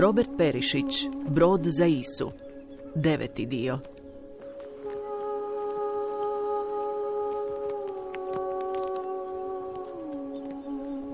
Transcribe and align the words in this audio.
Robert 0.00 0.30
Perišić, 0.38 1.08
Brod 1.28 1.60
za 1.64 1.86
Isu. 1.86 2.32
Deveti 2.94 3.46
dio. 3.46 3.78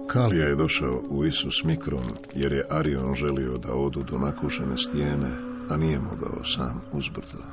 Kalija 0.07 0.47
je 0.47 0.55
došao 0.55 1.03
u 1.11 1.25
Isu 1.25 1.51
s 1.51 1.65
mikrom, 1.65 2.03
jer 2.35 2.53
je 2.53 2.67
Arion 2.71 3.15
želio 3.15 3.59
da 3.59 3.73
odu 3.73 4.03
do 4.03 4.19
nakušene 4.19 4.77
stijene, 4.77 5.37
a 5.71 5.77
nije 5.77 5.99
mogao 5.99 6.45
sam 6.45 6.83
uzbrdo. 6.93 7.45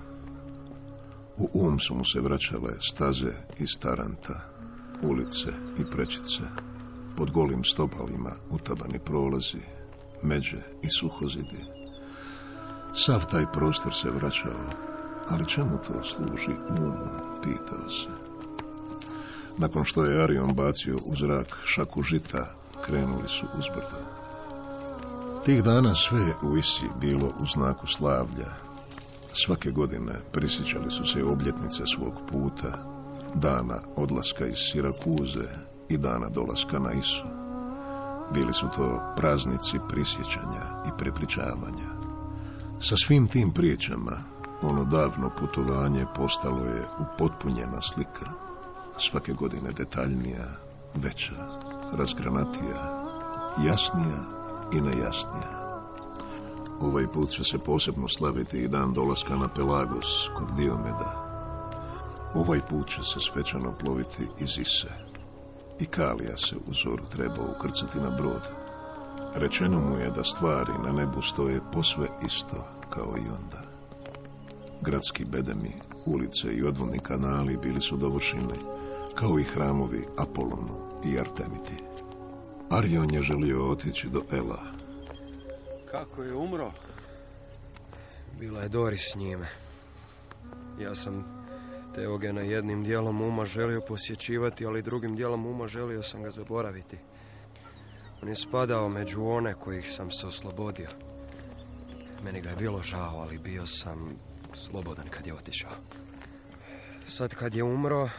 U 1.37 1.49
um 1.53 1.79
su 1.79 1.95
mu 1.95 2.05
se 2.05 2.19
vraćale 2.19 2.73
staze 2.79 3.33
iz 3.59 3.69
Taranta, 3.81 4.41
ulice 5.03 5.49
i 5.79 5.91
prečice, 5.91 6.43
pod 7.17 7.31
golim 7.31 7.63
stobalima 7.63 8.31
utabani 8.49 8.99
prolazi, 9.05 9.80
međe 10.23 10.57
i 10.81 10.89
suhozidi. 10.89 11.65
Sav 12.93 13.25
taj 13.31 13.45
prostor 13.53 13.93
se 13.93 14.09
vraćao, 14.09 14.69
ali 15.29 15.47
čemu 15.47 15.77
to 15.77 16.03
služi 16.03 16.55
umu, 16.69 17.41
pitao 17.43 17.89
se. 17.89 18.31
Nakon 19.57 19.83
što 19.83 20.05
je 20.05 20.23
Arion 20.23 20.53
bacio 20.53 20.97
u 21.05 21.15
zrak 21.15 21.57
šaku 21.65 22.03
žita, 22.03 22.55
krenuli 22.85 23.27
su 23.27 23.45
uzbrdo. 23.59 24.21
Tih 25.45 25.63
dana 25.63 25.95
sve 25.95 26.33
u 26.43 26.57
Isi 26.57 26.85
bilo 26.99 27.33
u 27.39 27.45
znaku 27.45 27.87
slavlja. 27.87 28.53
Svake 29.33 29.71
godine 29.71 30.13
prisjećali 30.31 30.91
su 30.91 31.05
se 31.05 31.23
obljetnice 31.23 31.83
svog 31.95 32.13
puta, 32.31 32.85
dana 33.35 33.79
odlaska 33.95 34.47
iz 34.47 34.57
Sirakuze 34.71 35.47
i 35.89 35.97
dana 35.97 36.29
dolaska 36.29 36.79
na 36.79 36.93
Isu. 36.93 37.23
Bili 38.33 38.53
su 38.53 38.67
to 38.75 39.13
praznici 39.17 39.79
prisjećanja 39.89 40.83
i 40.87 40.97
prepričavanja. 40.97 41.89
Sa 42.79 42.95
svim 43.05 43.27
tim 43.27 43.51
pričama, 43.51 44.17
ono 44.61 44.83
davno 44.83 45.29
putovanje 45.39 46.05
postalo 46.15 46.65
je 46.65 46.87
upotpunjena 46.99 47.81
slika. 47.81 48.31
Svake 48.97 49.33
godine 49.33 49.71
detaljnija, 49.71 50.47
veća, 50.95 51.59
razgranatija, 51.93 53.03
jasnija 53.65 54.21
i 54.73 54.81
nejasnija. 54.81 55.61
Ovaj 56.81 57.07
put 57.07 57.29
će 57.29 57.43
se 57.43 57.57
posebno 57.57 58.07
slaviti 58.07 58.57
i 58.57 58.67
dan 58.67 58.93
dolaska 58.93 59.35
na 59.35 59.47
Pelagos 59.47 60.29
kod 60.37 60.47
Diomeda. 60.57 61.31
Ovaj 62.33 62.59
put 62.69 62.87
će 62.87 63.03
se 63.03 63.19
svečano 63.19 63.73
ploviti 63.79 64.27
iz 64.39 64.57
Ise. 64.57 65.10
I 65.81 65.85
Kalija 65.85 66.37
se 66.37 66.55
u 66.55 66.73
zoru 66.73 67.05
treba 67.11 67.41
ukrcati 67.57 67.99
na 67.99 68.09
brod. 68.09 68.41
Rečeno 69.35 69.79
mu 69.79 69.97
je 69.97 70.11
da 70.11 70.23
stvari 70.23 70.71
na 70.83 70.91
nebu 70.91 71.21
stoje 71.21 71.59
posve 71.73 72.07
isto 72.25 72.67
kao 72.89 73.15
i 73.17 73.29
onda. 73.29 73.61
Gradski 74.81 75.25
bedemi, 75.25 75.71
ulice 76.05 76.53
i 76.53 76.63
odvodni 76.63 76.99
kanali 76.99 77.57
bili 77.57 77.81
su 77.81 77.97
dovršeni, 77.97 78.59
kao 79.15 79.39
i 79.39 79.43
hramovi 79.43 80.07
Apolonu 80.17 81.01
i 81.05 81.19
Artemiti. 81.19 81.83
Arion 82.69 83.13
je 83.13 83.21
želio 83.21 83.71
otići 83.71 84.09
do 84.09 84.21
Ela. 84.31 84.63
Kako 85.91 86.23
je 86.23 86.33
umro? 86.33 86.71
Bila 88.39 88.61
je 88.61 88.69
Doris 88.69 89.11
s 89.11 89.15
njime. 89.15 89.47
Ja 90.79 90.95
sam 90.95 91.40
Teogena 91.95 92.41
jednim 92.41 92.83
dijelom 92.83 93.21
uma 93.21 93.45
želio 93.45 93.81
posjećivati, 93.87 94.65
ali 94.65 94.81
drugim 94.81 95.15
dijelom 95.15 95.45
uma 95.45 95.67
želio 95.67 96.03
sam 96.03 96.23
ga 96.23 96.31
zaboraviti. 96.31 96.97
On 98.21 98.29
je 98.29 98.35
spadao 98.35 98.89
među 98.89 99.25
one 99.25 99.53
kojih 99.53 99.91
sam 99.91 100.11
se 100.11 100.27
oslobodio. 100.27 100.87
Meni 102.23 102.41
ga 102.41 102.49
je 102.49 102.55
bilo 102.55 102.83
žao, 102.83 103.19
ali 103.19 103.37
bio 103.37 103.65
sam 103.65 104.15
slobodan 104.53 105.07
kad 105.07 105.27
je 105.27 105.33
otišao. 105.33 105.71
Sad 107.07 107.35
kad 107.35 107.55
je 107.55 107.63
umro, 107.63 108.09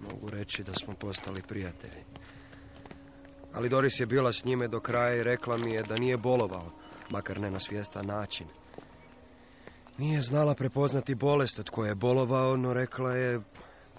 mogu 0.00 0.30
reći 0.30 0.64
da 0.64 0.74
smo 0.74 0.94
postali 0.94 1.42
prijatelji. 1.42 2.04
Ali 3.52 3.68
Doris 3.68 4.00
je 4.00 4.06
bila 4.06 4.32
s 4.32 4.44
njime 4.44 4.68
do 4.68 4.80
kraja 4.80 5.14
i 5.14 5.22
rekla 5.22 5.56
mi 5.56 5.72
je 5.72 5.82
da 5.82 5.98
nije 5.98 6.16
bolovao, 6.16 6.72
makar 7.10 7.40
ne 7.40 7.50
na 7.50 7.60
svjestan 7.60 8.06
način. 8.06 8.46
Nije 10.00 10.20
znala 10.20 10.54
prepoznati 10.54 11.14
bolest 11.14 11.58
od 11.58 11.70
koje 11.70 11.88
je 11.88 11.94
bolovao, 11.94 12.56
no 12.56 12.74
rekla 12.74 13.12
je 13.12 13.40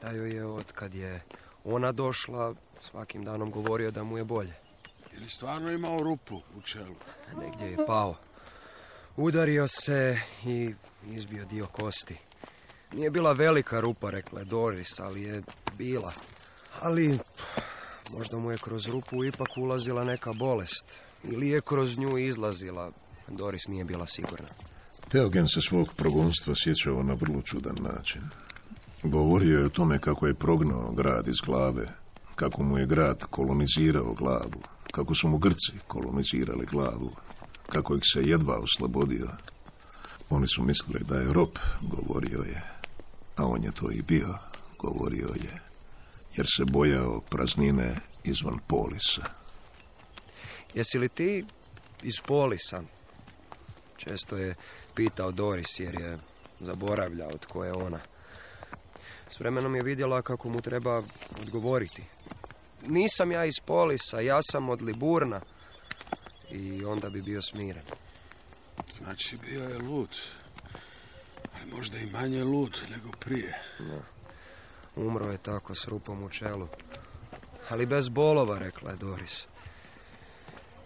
da 0.01 0.09
joj 0.09 0.35
je 0.35 0.45
od 0.45 0.71
kad 0.71 0.93
je 0.93 1.23
ona 1.63 1.91
došla 1.91 2.55
svakim 2.81 3.25
danom 3.25 3.51
govorio 3.51 3.91
da 3.91 4.03
mu 4.03 4.17
je 4.17 4.23
bolje. 4.23 4.53
Je 5.13 5.19
li 5.19 5.29
stvarno 5.29 5.71
imao 5.71 6.03
rupu 6.03 6.35
u 6.57 6.61
čelu? 6.61 6.95
Negdje 7.41 7.67
je 7.67 7.85
pao. 7.87 8.15
Udario 9.17 9.67
se 9.67 10.19
i 10.45 10.73
izbio 11.07 11.45
dio 11.45 11.67
kosti. 11.67 12.17
Nije 12.93 13.09
bila 13.09 13.33
velika 13.33 13.79
rupa, 13.79 14.09
rekla 14.09 14.39
je 14.39 14.45
Doris, 14.45 14.99
ali 14.99 15.23
je 15.23 15.41
bila. 15.77 16.13
Ali 16.79 17.19
možda 18.11 18.37
mu 18.37 18.51
je 18.51 18.57
kroz 18.57 18.87
rupu 18.87 19.23
ipak 19.23 19.57
ulazila 19.57 20.03
neka 20.03 20.33
bolest. 20.33 20.99
Ili 21.23 21.49
je 21.49 21.61
kroz 21.61 21.97
nju 21.97 22.17
izlazila. 22.17 22.91
Doris 23.27 23.67
nije 23.67 23.85
bila 23.85 24.07
sigurna. 24.07 24.47
Teogen 25.11 25.47
se 25.47 25.61
svog 25.61 25.93
progonstva 25.97 26.53
sjećao 26.63 27.03
na 27.03 27.13
vrlo 27.13 27.41
čudan 27.41 27.75
način. 27.81 28.21
Govorio 29.03 29.59
je 29.59 29.65
o 29.65 29.69
tome 29.69 29.99
kako 29.99 30.27
je 30.27 30.33
prognao 30.33 30.91
grad 30.91 31.27
iz 31.27 31.35
glave, 31.45 31.87
kako 32.35 32.63
mu 32.63 32.77
je 32.77 32.85
grad 32.85 33.23
kolonizirao 33.23 34.13
glavu, 34.13 34.61
kako 34.91 35.15
su 35.15 35.27
mu 35.27 35.37
Grci 35.37 35.71
kolonizirali 35.87 36.65
glavu, 36.65 37.11
kako 37.69 37.95
ih 37.95 38.01
se 38.13 38.21
jedva 38.21 38.59
oslobodio. 38.59 39.27
Oni 40.29 40.47
su 40.47 40.63
mislili 40.63 41.03
da 41.03 41.15
je 41.15 41.33
rob, 41.33 41.51
govorio 41.81 42.39
je, 42.39 42.63
a 43.35 43.45
on 43.45 43.63
je 43.63 43.71
to 43.71 43.91
i 43.91 44.01
bio, 44.01 44.37
govorio 44.79 45.27
je, 45.27 45.61
jer 46.37 46.45
se 46.55 46.65
bojao 46.65 47.21
praznine 47.29 47.99
izvan 48.23 48.59
polisa. 48.67 49.21
Jesi 50.73 50.99
li 50.99 51.09
ti 51.09 51.45
iz 52.03 52.15
polisa? 52.27 52.83
Često 53.97 54.37
je 54.37 54.55
pitao 54.95 55.31
Doris 55.31 55.79
jer 55.79 56.01
je 56.01 56.17
zaboravljao 56.59 57.31
tko 57.31 57.65
je 57.65 57.73
ona. 57.73 57.99
S 59.29 59.39
vremenom 59.39 59.75
je 59.75 59.83
vidjela 59.83 60.21
kako 60.21 60.49
mu 60.49 60.61
treba 60.61 61.01
odgovoriti. 61.41 62.03
Nisam 62.87 63.31
ja 63.31 63.45
iz 63.45 63.59
Polisa, 63.65 64.19
ja 64.19 64.39
sam 64.41 64.69
od 64.69 64.81
Liburna. 64.81 65.41
I 66.51 66.85
onda 66.85 67.09
bi 67.09 67.21
bio 67.21 67.41
smiren. 67.41 67.83
Znači 68.97 69.37
bio 69.37 69.63
je 69.63 69.77
lud. 69.77 70.09
Ali 71.55 71.71
možda 71.71 71.97
i 71.97 72.05
manje 72.05 72.43
lud 72.43 72.77
nego 72.89 73.11
prije. 73.11 73.61
Umro 74.95 75.31
je 75.31 75.37
tako 75.37 75.75
s 75.75 75.87
rupom 75.87 76.23
u 76.23 76.29
čelu. 76.29 76.67
Ali 77.69 77.85
bez 77.85 78.09
bolova, 78.09 78.59
rekla 78.59 78.91
je 78.91 78.97
Doris. 78.97 79.47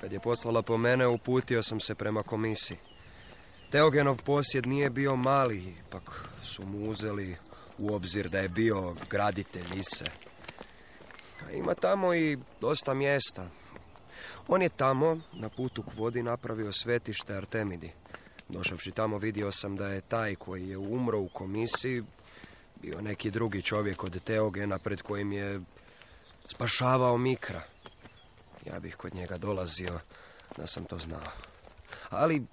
Kad 0.02 0.12
je 0.12 0.20
poslala 0.20 0.62
po 0.62 0.78
mene, 0.78 1.08
uputio 1.08 1.64
sam 1.64 1.80
se 1.80 1.96
prema 1.96 2.24
komisiji. 2.24 2.78
Teogenov 3.76 4.22
posjed 4.24 4.68
nije 4.68 4.90
bio 4.90 5.16
mali, 5.16 5.76
ipak 5.88 6.24
su 6.44 6.66
mu 6.66 6.90
uzeli 6.90 7.36
u 7.80 7.96
obzir 7.96 8.30
da 8.30 8.40
je 8.40 8.50
bio 8.56 8.76
graditelj 9.10 9.66
Ise. 9.76 10.06
Ima 11.54 11.74
tamo 11.74 12.14
i 12.14 12.38
dosta 12.62 12.94
mjesta. 12.94 13.50
On 14.48 14.62
je 14.62 14.70
tamo, 14.70 15.20
na 15.34 15.50
putu 15.50 15.84
k 15.84 15.94
vodi, 15.96 16.24
napravio 16.24 16.72
svetište 16.72 17.36
Artemidi. 17.36 17.92
Došavši 18.50 18.92
tamo 18.92 19.18
vidio 19.18 19.52
sam 19.52 19.76
da 19.76 19.88
je 19.88 20.02
taj 20.02 20.36
koji 20.36 20.70
je 20.70 20.78
umro 20.78 21.20
u 21.20 21.30
komisiji 21.30 22.04
bio 22.82 23.02
neki 23.02 23.32
drugi 23.32 23.62
čovjek 23.62 24.04
od 24.04 24.24
Teogena 24.24 24.80
pred 24.80 25.02
kojim 25.02 25.32
je 25.32 25.62
spašavao 26.48 27.18
Mikra. 27.18 27.62
Ja 28.66 28.80
bih 28.80 28.96
kod 28.96 29.16
njega 29.16 29.38
dolazio 29.38 30.00
da 30.58 30.68
sam 30.68 30.86
to 30.86 31.00
znao. 31.00 31.32
Ali 32.10 32.46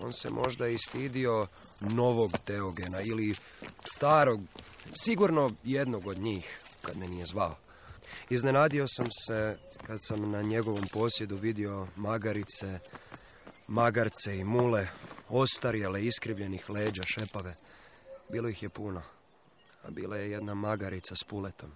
on 0.00 0.12
se 0.12 0.30
možda 0.30 0.68
istidio 0.68 1.46
novog 1.80 2.32
Teogena 2.44 3.00
ili 3.00 3.34
starog, 3.94 4.40
sigurno 5.02 5.50
jednog 5.64 6.06
od 6.06 6.18
njih, 6.18 6.60
kad 6.82 6.96
me 6.96 7.08
nije 7.08 7.26
zvao. 7.26 7.56
Iznenadio 8.30 8.86
sam 8.88 9.06
se 9.26 9.56
kad 9.86 9.98
sam 10.00 10.30
na 10.30 10.42
njegovom 10.42 10.84
posjedu 10.92 11.36
vidio 11.36 11.86
magarice, 11.96 12.78
magarce 13.66 14.38
i 14.38 14.44
mule, 14.44 14.86
ostarjele 15.28 16.04
iskrivljenih 16.04 16.70
leđa, 16.70 17.02
šepave. 17.02 17.54
Bilo 18.32 18.48
ih 18.48 18.62
je 18.62 18.68
puno, 18.76 19.02
a 19.82 19.90
bila 19.90 20.16
je 20.16 20.30
jedna 20.30 20.54
magarica 20.54 21.14
s 21.14 21.24
puletom. 21.24 21.70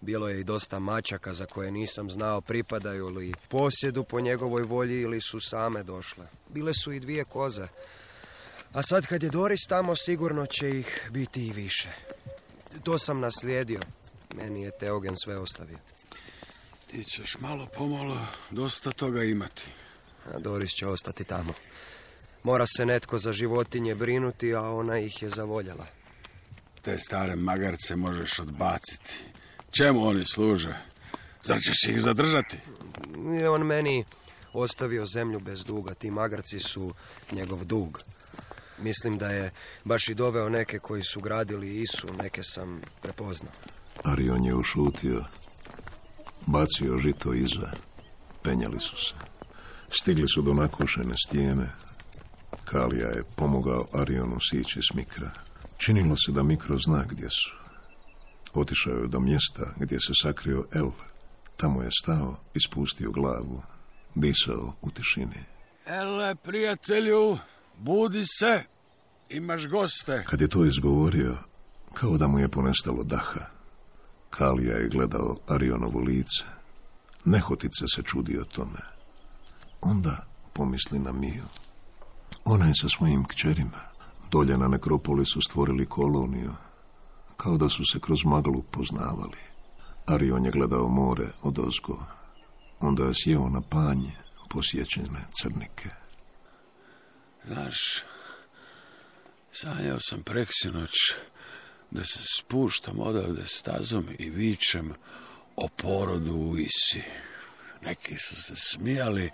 Bilo 0.00 0.28
je 0.28 0.40
i 0.40 0.44
dosta 0.44 0.78
mačaka 0.78 1.32
za 1.32 1.46
koje 1.46 1.70
nisam 1.70 2.10
znao 2.10 2.40
pripadaju 2.40 3.08
li 3.08 3.34
posjedu 3.48 4.04
po 4.04 4.20
njegovoj 4.20 4.62
volji 4.62 5.00
ili 5.00 5.20
su 5.20 5.40
same 5.40 5.82
došle. 5.82 6.26
Bile 6.48 6.74
su 6.74 6.92
i 6.92 7.00
dvije 7.00 7.24
koze. 7.24 7.68
A 8.72 8.82
sad 8.82 9.06
kad 9.06 9.22
je 9.22 9.30
Doris 9.30 9.60
tamo 9.68 9.96
sigurno 9.96 10.46
će 10.46 10.70
ih 10.70 11.08
biti 11.10 11.46
i 11.46 11.52
više. 11.52 11.88
To 12.82 12.98
sam 12.98 13.20
naslijedio. 13.20 13.80
Meni 14.34 14.62
je 14.62 14.70
Teogen 14.80 15.14
sve 15.24 15.38
ostavio. 15.38 15.78
Ti 16.86 17.04
ćeš 17.04 17.36
malo 17.40 17.66
pomalo 17.76 18.26
dosta 18.50 18.90
toga 18.90 19.24
imati. 19.24 19.64
a 20.34 20.38
Doris 20.38 20.70
će 20.70 20.86
ostati 20.86 21.24
tamo. 21.24 21.52
Mora 22.42 22.66
se 22.76 22.86
netko 22.86 23.18
za 23.18 23.32
životinje 23.32 23.94
brinuti, 23.94 24.54
a 24.54 24.62
ona 24.62 24.98
ih 24.98 25.22
je 25.22 25.30
zavoljela. 25.30 25.86
Te 26.82 26.98
stare 26.98 27.36
magarce 27.36 27.96
možeš 27.96 28.38
odbaciti. 28.38 29.16
Čemu 29.70 30.06
oni 30.06 30.24
služe? 30.24 30.74
Zar 31.42 31.60
ćeš 31.60 31.88
ih 31.88 32.00
zadržati? 32.00 32.56
I 33.40 33.44
on 33.46 33.62
meni 33.62 34.04
ostavio 34.52 35.06
zemlju 35.06 35.40
bez 35.40 35.64
duga. 35.64 35.94
Ti 35.94 36.10
magarci 36.10 36.60
su 36.60 36.94
njegov 37.32 37.64
dug. 37.64 38.00
Mislim 38.78 39.18
da 39.18 39.28
je 39.30 39.50
baš 39.84 40.08
i 40.08 40.14
doveo 40.14 40.48
neke 40.48 40.78
koji 40.78 41.02
su 41.02 41.20
gradili 41.20 41.80
Isu, 41.80 42.14
neke 42.22 42.42
sam 42.42 42.80
prepoznao. 43.02 43.52
Arion 44.04 44.44
je 44.44 44.54
ušutio, 44.54 45.24
bacio 46.46 46.98
žito 46.98 47.34
iza, 47.34 47.72
penjali 48.42 48.80
su 48.80 48.96
se. 48.96 49.14
Stigli 49.90 50.28
su 50.28 50.42
do 50.42 50.54
nakušene 50.54 51.14
stijene. 51.26 51.70
Kalija 52.64 53.08
je 53.08 53.22
pomogao 53.36 53.84
Arionu 53.94 54.38
sići 54.50 54.80
s 54.82 54.94
mikra. 54.94 55.30
Činilo 55.76 56.16
se 56.16 56.32
da 56.32 56.42
mikro 56.42 56.78
zna 56.78 57.04
gdje 57.08 57.30
su. 57.30 57.57
Otišao 58.54 58.92
je 58.92 59.08
do 59.08 59.20
mjesta 59.20 59.74
gdje 59.76 60.00
se 60.00 60.12
sakrio 60.22 60.64
El. 60.72 60.90
Tamo 61.56 61.82
je 61.82 61.90
stao 62.02 62.36
i 62.54 62.60
spustio 62.60 63.10
glavu. 63.10 63.62
Disao 64.14 64.74
u 64.82 64.90
tišini. 64.90 65.44
Ele, 65.86 66.34
prijatelju, 66.34 67.38
budi 67.78 68.24
se. 68.26 68.62
Imaš 69.28 69.66
goste. 69.68 70.24
Kad 70.30 70.40
je 70.40 70.48
to 70.48 70.64
izgovorio, 70.64 71.34
kao 71.94 72.18
da 72.18 72.28
mu 72.28 72.38
je 72.38 72.48
ponestalo 72.48 73.04
daha. 73.04 73.50
Kalija 74.30 74.76
je 74.76 74.88
gledao 74.88 75.36
Arionovo 75.48 76.00
lice. 76.00 76.44
Nehotice 77.24 77.84
se 77.94 78.02
čudio 78.02 78.44
tome. 78.44 78.80
Onda 79.80 80.26
pomisli 80.52 80.98
na 80.98 81.12
Miju. 81.12 81.44
Ona 82.44 82.66
je 82.66 82.74
sa 82.74 82.88
svojim 82.88 83.24
kćerima 83.24 83.98
dolje 84.30 84.58
na 84.58 84.68
nekropolisu 84.68 85.40
stvorili 85.40 85.86
koloniju, 85.86 86.52
kao 87.42 87.56
da 87.56 87.68
su 87.68 87.82
se 87.92 88.00
kroz 88.00 88.24
maglu 88.24 88.62
poznavali. 88.62 89.38
Arion 90.06 90.44
je 90.44 90.50
gledao 90.50 90.88
more 90.88 91.26
od 91.42 91.58
ozgo. 91.58 92.06
Onda 92.80 93.04
je 93.04 93.14
sjeo 93.14 93.48
na 93.48 93.60
panje 93.60 94.12
posjećene 94.50 95.20
crnike. 95.40 95.88
Znaš, 97.46 98.02
sanjao 99.52 100.00
sam 100.00 100.22
preksinoć 100.22 100.92
da 101.90 102.04
se 102.04 102.18
spuštam 102.38 103.00
odavde 103.00 103.46
stazom 103.46 104.06
i 104.18 104.30
vičem 104.30 104.94
o 105.56 105.68
porodu 105.68 106.34
u 106.34 106.58
Isi. 106.58 107.02
Neki 107.82 108.14
su 108.18 108.42
se 108.42 108.56
smijali 108.56 109.30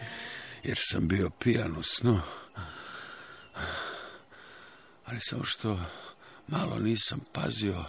jer 0.62 0.78
sam 0.80 1.08
bio 1.08 1.30
pijan 1.30 1.76
u 1.76 1.82
snu. 1.82 2.20
Ali 5.04 5.20
samo 5.20 5.44
što 5.44 5.80
malo 6.46 6.78
nisam 6.78 7.18
pazio, 7.32 7.84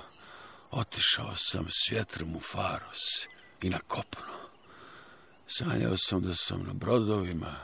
otišao 0.71 1.35
sam 1.35 1.65
s 1.69 1.91
vjetrom 1.91 2.35
u 2.35 2.39
Faros 2.39 3.27
i 3.61 3.69
na 3.69 3.79
kopno. 3.87 4.35
Sanjao 5.47 5.97
sam 5.97 6.21
da 6.21 6.35
sam 6.35 6.63
na 6.63 6.73
brodovima, 6.73 7.55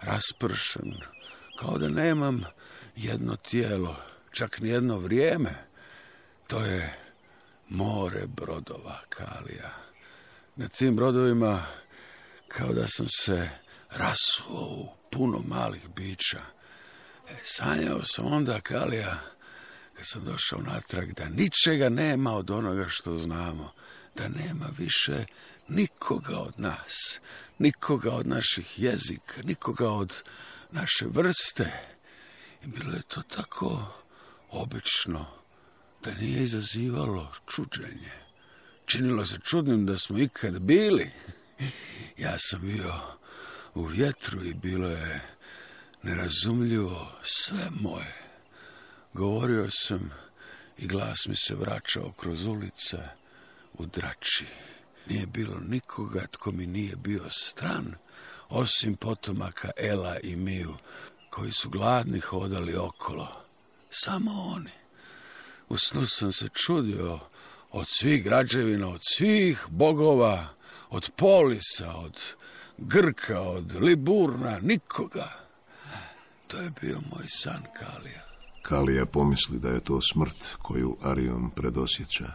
raspršen, 0.00 0.94
kao 1.58 1.78
da 1.78 1.88
nemam 1.88 2.44
jedno 2.96 3.36
tijelo, 3.36 3.96
čak 4.32 4.60
ni 4.60 4.68
jedno 4.68 4.98
vrijeme. 4.98 5.54
To 6.46 6.64
je 6.64 6.98
more 7.68 8.26
brodova, 8.26 9.00
Kalija. 9.08 9.70
Na 10.56 10.68
tim 10.68 10.96
brodovima 10.96 11.66
kao 12.48 12.72
da 12.72 12.88
sam 12.88 13.06
se 13.08 13.50
rasuo 13.90 14.60
u 14.60 14.88
puno 15.12 15.42
malih 15.48 15.88
bića. 15.88 16.40
E, 17.28 17.34
sanjao 17.44 18.04
sam 18.04 18.32
onda, 18.32 18.60
Kalija, 18.60 19.18
kad 19.96 20.06
sam 20.06 20.24
došao 20.24 20.60
natrag, 20.60 21.12
da 21.12 21.28
ničega 21.28 21.88
nema 21.88 22.32
od 22.32 22.50
onoga 22.50 22.86
što 22.88 23.18
znamo, 23.18 23.72
da 24.14 24.28
nema 24.28 24.66
više 24.78 25.24
nikoga 25.68 26.38
od 26.38 26.60
nas, 26.60 27.20
nikoga 27.58 28.14
od 28.14 28.26
naših 28.26 28.78
jezika, 28.78 29.42
nikoga 29.42 29.88
od 29.88 30.22
naše 30.72 31.06
vrste. 31.06 31.72
I 32.64 32.66
bilo 32.66 32.92
je 32.92 33.02
to 33.02 33.22
tako 33.22 33.86
obično 34.50 35.26
da 36.04 36.14
nije 36.14 36.44
izazivalo 36.44 37.32
čuđenje. 37.46 38.12
Činilo 38.86 39.26
se 39.26 39.38
čudnim 39.38 39.86
da 39.86 39.98
smo 39.98 40.18
ikad 40.18 40.58
bili. 40.58 41.10
Ja 42.16 42.36
sam 42.38 42.60
bio 42.60 42.94
u 43.74 43.84
vjetru 43.84 44.44
i 44.44 44.54
bilo 44.54 44.88
je 44.88 45.20
nerazumljivo 46.02 47.12
sve 47.22 47.68
moje. 47.70 48.25
Govorio 49.16 49.70
sam 49.70 50.10
i 50.78 50.86
glas 50.86 51.26
mi 51.26 51.36
se 51.36 51.54
vraćao 51.54 52.10
kroz 52.20 52.46
ulice 52.46 52.96
u 53.74 53.86
drači. 53.86 54.44
Nije 55.08 55.26
bilo 55.26 55.60
nikoga 55.68 56.26
tko 56.30 56.52
mi 56.52 56.66
nije 56.66 56.96
bio 56.96 57.30
stran, 57.30 57.94
osim 58.48 58.96
potomaka 58.96 59.70
Ela 59.76 60.18
i 60.18 60.36
Miju, 60.36 60.74
koji 61.30 61.52
su 61.52 61.70
gladni 61.70 62.20
hodali 62.20 62.76
okolo. 62.76 63.28
Samo 63.90 64.52
oni. 64.56 64.70
U 65.68 65.78
snu 65.78 66.06
sam 66.06 66.32
se 66.32 66.48
čudio 66.48 67.18
od 67.72 67.86
svih 67.88 68.24
građevina, 68.24 68.88
od 68.88 69.00
svih 69.02 69.66
bogova, 69.68 70.48
od 70.90 71.10
Polisa, 71.16 71.94
od 71.94 72.20
Grka, 72.78 73.40
od 73.40 73.82
Liburna, 73.82 74.58
nikoga. 74.62 75.38
To 76.48 76.56
je 76.56 76.70
bio 76.80 76.96
moj 77.12 77.28
san, 77.28 77.62
Kalija. 77.78 78.25
Kalija 78.68 79.06
pomisli 79.06 79.58
da 79.58 79.68
je 79.68 79.80
to 79.80 80.00
smrt 80.02 80.54
koju 80.62 80.96
Arion 81.02 81.50
predosjeća. 81.50 82.32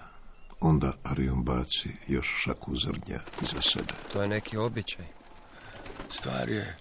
Onda 0.59 0.93
Arion 1.03 1.43
baci 1.43 1.89
još 2.07 2.27
šaku 2.43 2.77
zrnja 2.77 3.19
iza 3.41 3.61
sebe. 3.61 3.93
To 4.13 4.21
je 4.21 4.27
neki 4.27 4.57
običaj. 4.57 5.05
Stvar 6.09 6.49
je 6.49 6.77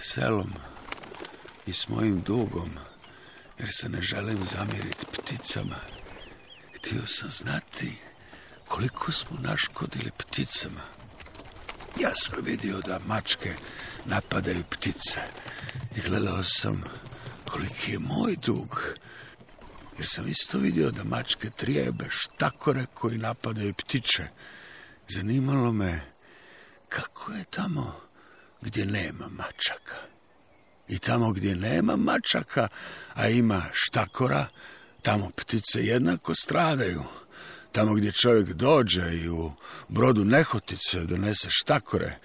selom 0.00 0.52
i 1.66 1.72
s 1.72 1.88
mojim 1.88 2.20
dugom, 2.20 2.70
jer 3.58 3.68
se 3.72 3.88
ne 3.88 4.02
želim 4.02 4.38
zamiriti 4.50 5.06
pticama. 5.12 5.76
Htio 6.74 7.06
sam 7.06 7.30
znati 7.30 7.92
koliko 8.68 9.12
smo 9.12 9.38
naškodili 9.40 10.10
pticama. 10.18 10.80
Ja 12.00 12.10
sam 12.14 12.44
vidio 12.44 12.80
da 12.80 13.00
mačke 13.06 13.54
napadaju 14.04 14.62
ptice 14.70 15.20
i 15.96 16.00
gledao 16.00 16.44
sam 16.44 16.84
koliki 17.50 17.92
je 17.92 17.98
moj 17.98 18.36
dug. 18.46 18.82
Jer 19.98 20.08
sam 20.08 20.28
isto 20.28 20.58
vidio 20.58 20.90
da 20.90 21.04
mačke 21.04 21.50
trijebe 21.50 22.04
štakore 22.10 22.86
koji 22.94 23.18
napadaju 23.18 23.74
ptiče. 23.74 24.26
Zanimalo 25.08 25.72
me 25.72 26.00
kako 26.88 27.32
je 27.32 27.44
tamo 27.50 28.00
gdje 28.60 28.86
nema 28.86 29.28
mačaka. 29.28 29.96
I 30.88 30.98
tamo 30.98 31.32
gdje 31.32 31.56
nema 31.56 31.96
mačaka, 31.96 32.68
a 33.14 33.28
ima 33.28 33.62
štakora, 33.72 34.46
tamo 35.02 35.30
ptice 35.36 35.84
jednako 35.84 36.34
stradaju. 36.34 37.02
Tamo 37.72 37.94
gdje 37.94 38.12
čovjek 38.12 38.48
dođe 38.48 39.14
i 39.14 39.28
u 39.28 39.52
brodu 39.88 40.24
nehotice 40.24 41.00
donese 41.00 41.48
štakore, 41.50 42.18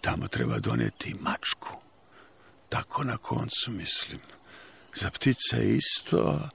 tamo 0.00 0.28
treba 0.28 0.58
donijeti 0.58 1.14
mačku. 1.20 1.85
Tako 2.68 3.04
na 3.04 3.16
koncu 3.16 3.70
mislim. 3.70 4.20
Za 4.96 5.10
ptice 5.10 5.56
je 5.56 5.76
isto, 5.76 6.48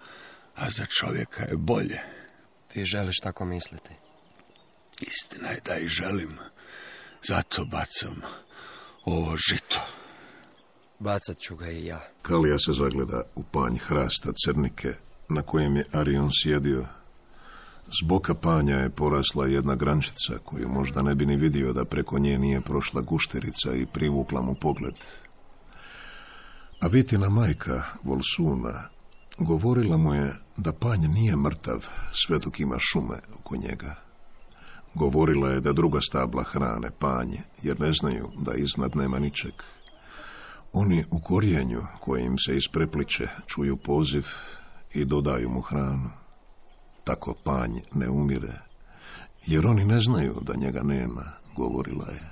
a 0.56 0.70
za 0.70 0.86
čovjeka 0.86 1.44
je 1.44 1.58
bolje. 1.58 2.00
Ti 2.68 2.86
želiš 2.86 3.20
tako 3.20 3.46
misliti. 3.46 3.90
Istina 5.02 5.50
je 5.50 5.62
da 5.66 5.78
i 5.78 5.88
želim. 5.88 6.38
Zato 7.24 7.66
bacam 7.66 8.22
ovo 9.06 9.38
žito. 9.38 9.80
Bacat 11.00 11.38
ću 11.38 11.56
ga 11.56 11.70
i 11.70 11.86
ja. 11.86 12.08
Kalija 12.22 12.60
se 12.60 12.74
zagleda 12.74 13.22
u 13.36 13.44
panj 13.44 13.78
hrasta 13.78 14.30
crnike 14.46 14.94
na 15.30 15.42
kojem 15.42 15.76
je 15.76 15.86
Arion 15.92 16.30
sjedio. 16.44 16.86
S 17.88 18.08
boka 18.08 18.34
panja 18.34 18.76
je 18.76 18.90
porasla 18.90 19.48
jedna 19.48 19.76
grančica 19.76 20.38
koju 20.46 20.70
možda 20.70 21.02
ne 21.02 21.16
bi 21.16 21.26
ni 21.26 21.36
vidio 21.36 21.74
da 21.74 21.86
preko 21.86 22.20
nje 22.20 22.38
nije 22.38 22.62
prošla 22.62 23.02
gušterica 23.02 23.74
i 23.76 23.86
privukla 23.94 24.42
mu 24.42 24.56
pogled. 24.56 24.94
A 26.82 26.88
Vitina 26.88 27.30
majka, 27.30 27.84
Volsuna, 28.04 28.90
govorila 29.38 29.98
mu 29.98 30.14
je 30.14 30.36
da 30.58 30.74
panj 30.74 31.08
nije 31.08 31.36
mrtav 31.36 31.80
sve 32.14 32.40
dok 32.40 32.60
ima 32.60 32.76
šume 32.80 33.20
oko 33.40 33.56
njega. 33.56 33.96
Govorila 34.94 35.50
je 35.50 35.62
da 35.62 35.74
druga 35.74 36.00
stabla 36.02 36.44
hrane 36.44 36.92
panje, 37.00 37.44
jer 37.64 37.80
ne 37.80 37.94
znaju 37.94 38.30
da 38.38 38.54
iznad 38.54 38.96
nema 38.96 39.20
ničeg. 39.20 39.54
Oni 40.74 41.06
u 41.12 41.20
korijenju 41.20 41.82
kojim 42.00 42.38
se 42.38 42.58
isprepliče 42.58 43.28
čuju 43.48 43.78
poziv 43.78 44.26
i 44.94 45.06
dodaju 45.06 45.50
mu 45.50 45.62
hranu. 45.62 46.10
Tako 47.06 47.34
panj 47.46 47.72
ne 47.96 48.10
umire, 48.10 48.62
jer 49.48 49.68
oni 49.68 49.86
ne 49.86 50.00
znaju 50.00 50.40
da 50.42 50.54
njega 50.56 50.82
nema, 50.84 51.32
govorila 51.56 52.08
je. 52.10 52.32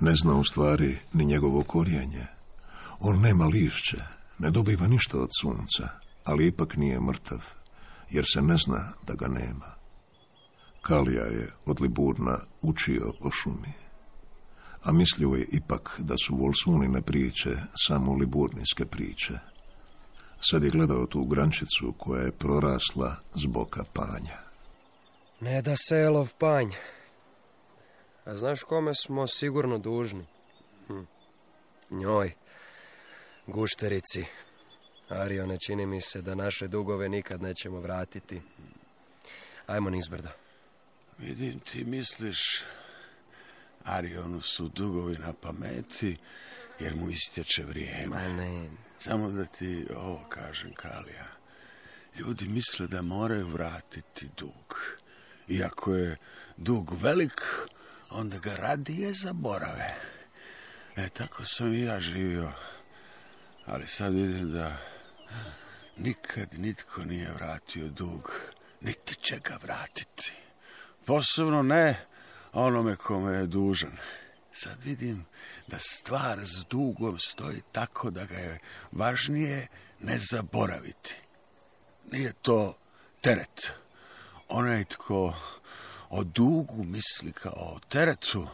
Ne 0.00 0.14
zna 0.22 0.34
u 0.34 0.44
stvari 0.44 0.98
ni 1.12 1.24
njegovo 1.24 1.62
korijenje. 1.62 2.41
On 3.04 3.20
nema 3.20 3.46
lišće, 3.46 3.96
ne 4.38 4.50
dobiva 4.50 4.86
ništa 4.86 5.18
od 5.18 5.28
sunca, 5.40 5.88
ali 6.24 6.46
ipak 6.46 6.76
nije 6.76 7.00
mrtav, 7.00 7.40
jer 8.10 8.24
se 8.32 8.42
ne 8.42 8.56
zna 8.56 8.92
da 9.06 9.14
ga 9.14 9.28
nema. 9.28 9.74
Kalija 10.82 11.24
je 11.24 11.52
od 11.66 11.80
Liburna 11.80 12.38
učio 12.62 13.12
o 13.24 13.30
šumi, 13.30 13.72
a 14.82 14.92
mislio 14.92 15.28
je 15.28 15.48
ipak 15.52 15.96
da 15.98 16.14
su 16.16 16.36
Volsunine 16.36 17.02
priče 17.02 17.56
samo 17.86 18.14
liburnijske 18.14 18.86
priče. 18.86 19.38
Sad 20.50 20.62
je 20.62 20.70
gledao 20.70 21.06
tu 21.06 21.24
grančicu 21.24 21.94
koja 21.98 22.22
je 22.22 22.32
prorasla 22.32 23.16
z 23.34 23.46
boka 23.46 23.84
panja. 23.94 24.38
Ne 25.40 25.62
da 25.62 25.76
selov 25.76 26.32
panj. 26.38 26.70
A 28.24 28.36
znaš 28.36 28.62
kome 28.62 28.94
smo 28.94 29.26
sigurno 29.26 29.78
dužni? 29.78 30.26
Hm. 30.86 31.02
Njoj. 31.90 32.41
Gušterici. 33.46 34.24
Arione, 35.08 35.58
čini 35.58 35.86
mi 35.86 36.00
se 36.00 36.22
da 36.22 36.34
naše 36.34 36.68
dugove 36.68 37.08
nikad 37.08 37.42
nećemo 37.42 37.80
vratiti. 37.80 38.40
Ajmo 39.66 39.90
nizbrdo. 39.90 40.28
Vidim 41.18 41.60
ti 41.60 41.84
misliš, 41.84 42.62
Arionu 43.84 44.40
su 44.40 44.68
dugovi 44.68 45.18
na 45.18 45.32
pameti, 45.32 46.16
jer 46.80 46.96
mu 46.96 47.10
istječe 47.10 47.64
vrijeme. 47.64 48.06
Ma 48.06 48.28
ne. 48.28 48.68
Samo 49.00 49.30
da 49.30 49.44
ti 49.44 49.86
ovo 49.96 50.24
kažem, 50.28 50.74
Kalija. 50.74 51.26
Ljudi 52.16 52.48
misle 52.48 52.86
da 52.86 53.02
moraju 53.02 53.48
vratiti 53.48 54.28
dug. 54.36 54.80
Iako 55.48 55.94
je 55.94 56.16
dug 56.56 57.02
velik, 57.02 57.40
onda 58.10 58.36
ga 58.44 58.54
radije 58.54 59.12
zaborave. 59.12 59.94
E, 60.96 61.08
tako 61.08 61.44
sam 61.44 61.74
i 61.74 61.80
ja 61.80 62.00
živio. 62.00 62.52
Ali 63.66 63.86
sad 63.86 64.14
vidim 64.14 64.52
da 64.52 64.76
nikad 65.96 66.48
nitko 66.52 67.04
nije 67.04 67.32
vratio 67.32 67.88
dug, 67.88 68.32
niti 68.80 69.14
će 69.14 69.38
ga 69.38 69.58
vratiti. 69.62 70.32
Posebno 71.04 71.62
ne 71.62 72.04
onome 72.52 72.96
kome 72.96 73.32
je 73.32 73.46
dužan. 73.46 73.96
Sad 74.52 74.84
vidim 74.84 75.24
da 75.66 75.78
stvar 75.78 76.40
s 76.40 76.64
dugom 76.70 77.18
stoji 77.18 77.62
tako 77.72 78.10
da 78.10 78.24
ga 78.24 78.36
je 78.36 78.58
važnije 78.92 79.66
ne 80.00 80.18
zaboraviti. 80.18 81.14
Nije 82.12 82.32
to 82.32 82.78
teret. 83.20 83.70
Onaj 84.48 84.84
tko 84.84 85.34
o 86.10 86.24
dugu 86.24 86.84
misli 86.84 87.32
kao 87.32 87.52
o 87.74 87.78
teretu, 87.88 88.46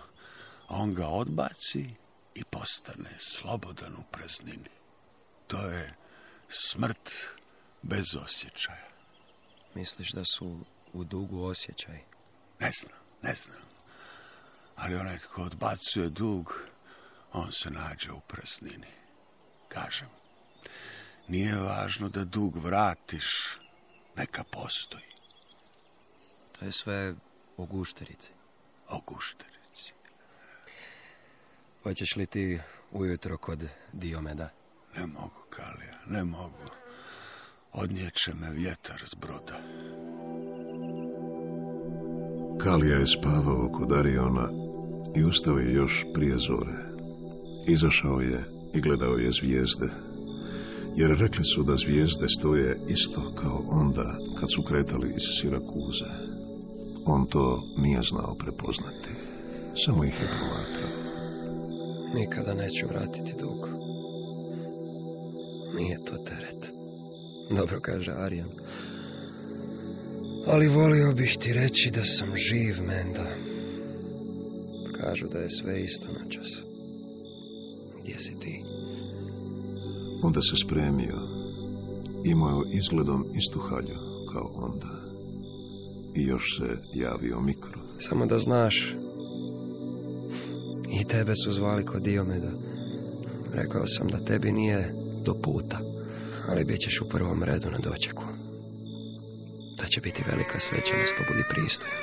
on 0.69 0.95
ga 0.95 1.07
odbaci 1.07 1.95
i 2.35 2.45
postane 2.45 3.11
slobodan 3.21 3.95
u 3.95 4.03
praznini. 4.12 4.77
To 5.49 5.67
je 5.71 5.95
smrt 6.49 7.11
bez 7.83 8.07
osjećaja. 8.25 8.88
Misliš 9.75 10.12
da 10.12 10.25
su 10.25 10.61
u 10.93 11.05
dugu 11.05 11.45
osjećaj? 11.45 12.00
Ne 12.61 12.71
znam, 12.81 12.99
ne 13.23 13.35
znam. 13.35 13.62
Ali 14.76 14.95
onaj 14.95 15.19
tko 15.19 15.43
odbacuje 15.43 16.09
dug, 16.09 16.55
on 17.33 17.52
se 17.52 17.71
nađe 17.71 18.12
u 18.12 18.21
praznini. 18.21 18.93
Kažem, 19.69 20.09
nije 21.28 21.57
važno 21.57 22.09
da 22.09 22.25
dug 22.25 22.57
vratiš, 22.57 23.59
neka 24.17 24.45
postoji. 24.45 25.05
To 26.59 26.64
je 26.64 26.73
sve 26.73 27.14
o 27.57 27.64
gušterici. 27.67 28.31
O 28.88 29.00
gušterici. 29.07 29.93
Hoćeš 31.83 32.17
li 32.17 32.26
ti 32.26 32.61
ujutro 32.90 33.38
kod 33.38 33.69
Diomeda? 33.93 34.58
Ne 34.97 35.07
mogu, 35.07 35.42
Kalija, 35.50 35.99
ne 36.07 36.25
mogu. 36.25 36.68
Odnjeće 37.73 38.33
me 38.35 38.52
vjetar 38.52 39.00
s 39.07 39.14
broda. 39.21 39.59
Kalija 42.59 42.99
je 42.99 43.07
spavao 43.07 43.71
kod 43.73 43.92
Ariona 43.92 44.49
i 45.16 45.25
ustao 45.25 45.59
je 45.59 45.75
još 45.75 46.04
prije 46.14 46.38
zore. 46.38 46.78
Izašao 47.68 48.21
je 48.21 48.45
i 48.75 48.80
gledao 48.80 49.14
je 49.14 49.30
zvijezde, 49.30 49.88
jer 50.97 51.11
rekli 51.18 51.45
su 51.45 51.62
da 51.62 51.76
zvijezde 51.76 52.28
stoje 52.28 52.80
isto 52.88 53.35
kao 53.35 53.64
onda 53.68 54.18
kad 54.40 54.49
su 54.54 54.62
kretali 54.62 55.14
iz 55.16 55.23
Sirakuze. 55.40 56.11
On 57.07 57.26
to 57.26 57.62
nije 57.76 58.02
znao 58.02 58.35
prepoznati, 58.38 59.11
samo 59.85 60.04
ih 60.04 60.14
je 60.21 60.28
promatrao. 60.37 60.99
Nikada 62.14 62.54
neću 62.54 62.87
vratiti 62.87 63.35
dug. 63.40 63.77
Nije 65.78 66.04
to 66.04 66.16
teret. 66.16 66.73
Dobro 67.50 67.80
kaže 67.80 68.12
Arijan. 68.12 68.50
Ali 70.47 70.68
volio 70.68 71.12
bih 71.12 71.37
ti 71.40 71.52
reći 71.52 71.90
da 71.90 72.04
sam 72.04 72.37
živ, 72.37 72.82
Menda. 72.87 73.26
Kažu 75.00 75.26
da 75.28 75.38
je 75.38 75.50
sve 75.50 75.85
isto 75.85 76.06
na 76.12 76.30
čas. 76.30 76.49
Gdje 78.02 78.18
si 78.18 78.38
ti? 78.40 78.62
Onda 80.23 80.40
se 80.42 80.56
spremio. 80.56 81.18
Imao 82.25 82.62
je 82.62 82.76
izgledom 82.76 83.25
istu 83.37 83.61
halju 83.61 83.99
kao 84.32 84.52
onda. 84.54 84.99
I 86.14 86.23
još 86.23 86.58
se 86.58 86.82
javio 86.94 87.40
mikro. 87.40 87.80
Samo 87.99 88.26
da 88.26 88.38
znaš. 88.38 88.97
I 91.00 91.04
tebe 91.04 91.35
su 91.37 91.52
zvali 91.52 91.85
kod 91.85 92.02
Diomeda. 92.02 92.50
Rekao 93.52 93.87
sam 93.87 94.08
da 94.08 94.25
tebi 94.25 94.52
nije 94.52 94.94
do 95.28 95.35
puta. 95.42 95.78
Ali 96.49 96.64
bit 96.64 96.80
ćeš 96.80 97.00
u 97.00 97.08
prvom 97.08 97.42
redu 97.42 97.70
na 97.70 97.78
dočeku. 97.78 98.25
Da 99.78 99.87
će 99.87 100.00
biti 100.00 100.23
velika 100.30 100.58
svećanost, 100.61 101.12
pa 101.16 101.23
budi 101.28 101.44
pristojan. 101.52 102.02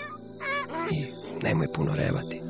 I 0.95 0.99
nemoj 1.45 1.67
puno 1.75 1.91
revati. 1.95 2.41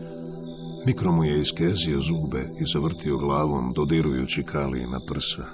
Mikro 0.86 1.12
mu 1.12 1.24
je 1.24 1.42
iskezio 1.42 2.02
zube 2.02 2.42
i 2.62 2.64
zavrtio 2.74 3.18
glavom, 3.18 3.74
dodirujući 3.74 4.44
Kaliji 4.44 4.88
na 4.88 5.00
prsa. 5.10 5.46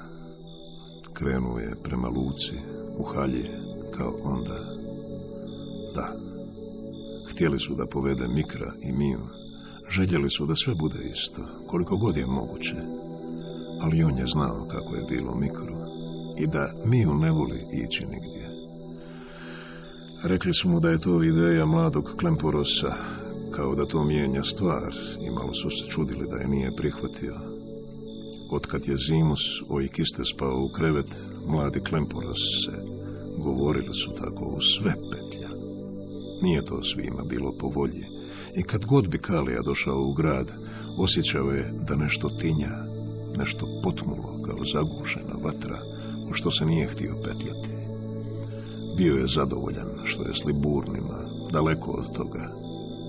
Krenuo 1.14 1.58
je 1.60 1.82
prema 1.84 2.08
luci, 2.08 2.56
u 2.98 3.04
halji, 3.04 3.48
kao 3.98 4.14
onda. 4.24 4.58
Da, 5.96 6.08
htjeli 7.30 7.60
su 7.60 7.76
da 7.76 7.86
povede 7.86 8.28
Mikra 8.28 8.74
i 8.88 8.92
Miju. 8.92 9.26
Željeli 9.90 10.30
su 10.30 10.46
da 10.46 10.56
sve 10.56 10.74
bude 10.76 11.00
isto, 11.12 11.42
koliko 11.68 11.98
god 11.98 12.18
je 12.18 12.26
moguće. 12.26 12.76
Ali 13.82 14.04
on 14.04 14.18
je 14.18 14.28
znao 14.28 14.68
kako 14.68 14.96
je 14.96 15.06
bilo 15.10 15.36
Mikru 15.36 15.78
i 16.38 16.48
da 16.48 16.74
Miju 16.86 17.14
ne 17.14 17.32
voli 17.32 17.60
ići 17.86 18.06
nigdje. 18.06 18.46
Rekli 20.24 20.54
su 20.54 20.70
mu 20.70 20.80
da 20.80 20.90
je 20.90 21.00
to 21.00 21.24
ideja 21.24 21.66
mladog 21.66 22.16
Klemporosa, 22.20 22.94
kao 23.52 23.76
da 23.76 23.86
to 23.86 24.04
mijenja 24.04 24.44
stvar 24.44 24.94
i 25.28 25.30
malo 25.30 25.54
su 25.54 25.70
se 25.70 25.90
čudili 25.90 26.28
da 26.30 26.38
je 26.38 26.48
nije 26.48 26.76
prihvatio. 26.76 27.36
Otkad 28.52 28.88
je 28.88 28.98
Zimus 28.98 29.44
Oikiste 29.70 30.26
spao 30.26 30.58
u 30.66 30.70
krevet, 30.78 31.12
mladi 31.48 31.80
Klemporos 31.80 32.40
se, 32.66 32.76
govorili 33.38 33.94
su 33.94 34.10
tako, 34.22 34.46
u 34.58 34.62
sve 34.62 34.94
petlja. 35.12 35.50
Nije 36.42 36.66
to 36.66 36.84
svima 36.84 37.24
bilo 37.30 37.54
po 37.60 37.68
volji 37.68 38.06
i 38.56 38.64
kad 38.64 38.86
god 38.86 39.08
bi 39.08 39.18
Kalija 39.18 39.62
došao 39.66 40.02
u 40.02 40.14
grad, 40.14 40.52
osjećao 40.98 41.52
je 41.52 41.74
da 41.88 41.96
nešto 41.96 42.30
tinja, 42.30 42.91
nešto 43.38 43.68
potmulo 43.84 44.42
kao 44.46 44.66
zagušena 44.74 45.36
vatra, 45.44 45.80
u 46.30 46.34
što 46.34 46.52
se 46.52 46.66
nije 46.66 46.88
htio 46.88 47.16
petljati. 47.24 47.70
Bio 48.98 49.14
je 49.14 49.28
zadovoljan 49.28 49.90
što 50.04 50.24
je 50.24 50.36
s 50.36 50.46
Liburnima, 50.46 51.20
daleko 51.54 51.92
od 51.92 52.14
toga, 52.14 52.46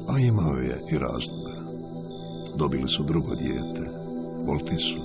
a 0.09 0.19
imao 0.19 0.55
je 0.57 0.77
i 0.93 0.99
razloga. 0.99 1.57
Dobili 2.57 2.89
su 2.89 3.03
drugo 3.03 3.35
dijete, 3.35 3.83
Voltisu. 4.47 5.01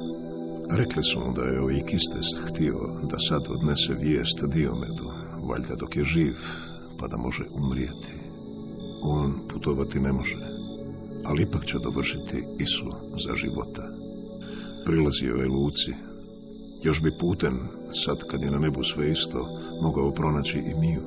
Rekli 0.69 1.03
su 1.03 1.19
mu 1.19 1.33
da 1.33 1.41
je 1.41 1.63
Oikistes 1.63 2.29
htio 2.47 2.77
da 3.11 3.17
sad 3.19 3.43
odnese 3.49 3.93
vijest 3.93 4.39
Diomedu, 4.53 5.07
valjda 5.49 5.75
dok 5.79 5.95
je 5.95 6.03
živ, 6.03 6.35
pa 6.99 7.07
da 7.07 7.17
može 7.17 7.43
umrijeti. 7.53 8.15
On 9.03 9.47
putovati 9.49 9.99
ne 9.99 10.11
može, 10.13 10.47
ali 11.25 11.43
ipak 11.43 11.65
će 11.65 11.77
dovršiti 11.79 12.37
Isu 12.59 12.89
za 13.25 13.35
života. 13.35 13.96
Prilazio 14.87 15.35
je 15.35 15.47
Luci. 15.47 15.93
Još 16.83 17.01
bi 17.01 17.17
putem, 17.19 17.55
sad 18.03 18.17
kad 18.29 18.41
je 18.41 18.51
na 18.51 18.59
nebu 18.59 18.83
sve 18.83 19.11
isto, 19.11 19.39
mogao 19.81 20.11
pronaći 20.11 20.57
i 20.57 20.79
Miju. 20.81 21.03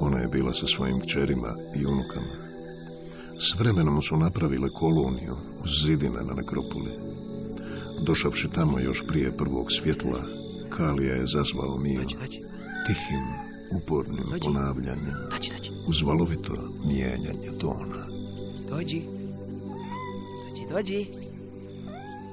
Ona 0.00 0.18
je 0.18 0.28
bila 0.28 0.52
sa 0.52 0.66
svojim 0.66 1.00
kćerima 1.00 1.52
i 1.78 1.86
unukama. 1.86 2.36
S 3.38 3.58
vremenom 3.58 4.02
su 4.02 4.16
napravile 4.16 4.68
koloniju 4.68 5.36
uz 5.64 5.70
zidine 5.84 6.20
na 6.28 6.34
nekropoli. 6.34 6.92
Došavši 8.06 8.48
tamo 8.54 8.80
još 8.80 9.02
prije 9.08 9.36
prvog 9.36 9.66
svjetla, 9.72 10.20
Kalija 10.70 11.14
je 11.14 11.32
zazvao 11.36 11.76
Miju 11.82 12.00
tihim, 12.86 13.24
upornim 13.78 14.28
ponavljanjem 14.44 15.18
uz 15.88 16.02
valovito 16.02 16.54
mijenjanje 16.86 17.50
tona. 17.60 18.06
Dođi. 18.70 19.02
Dođi, 20.48 20.62
dođi. 20.72 21.06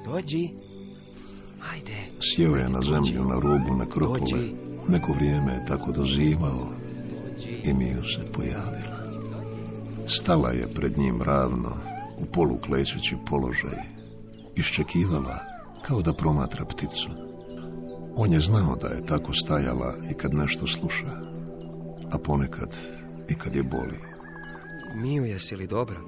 Dođi. 0.06 0.65
Ajde. 1.72 1.96
Sjeo 2.20 2.56
je 2.56 2.68
na 2.68 2.80
zemlju 2.80 3.24
na 3.28 3.34
rubu 3.34 3.76
nekropole. 3.78 4.20
Dođi. 4.20 4.52
Neko 4.88 5.12
vrijeme 5.12 5.52
je 5.52 5.66
tako 5.68 5.92
dozivao 5.92 6.66
i 7.64 7.72
Miju 7.72 8.02
se 8.02 8.32
pojavila. 8.32 8.96
Stala 10.08 10.50
je 10.50 10.66
pred 10.74 10.98
njim 10.98 11.22
ravno, 11.22 11.68
u 12.18 12.24
poluklećeći 12.32 13.16
položaj. 13.30 13.82
Iščekivala 14.56 15.38
kao 15.82 16.02
da 16.02 16.12
promatra 16.12 16.64
pticu. 16.64 17.08
On 18.16 18.32
je 18.32 18.40
znao 18.40 18.76
da 18.76 18.88
je 18.88 19.06
tako 19.06 19.34
stajala 19.34 19.94
i 20.10 20.14
kad 20.14 20.34
nešto 20.34 20.66
sluša, 20.66 21.20
a 22.10 22.18
ponekad 22.18 22.74
i 23.28 23.34
kad 23.34 23.54
je 23.54 23.62
boli. 23.62 23.98
Miju, 24.94 25.24
jesi 25.24 25.56
li 25.56 25.66
dobra? 25.66 26.00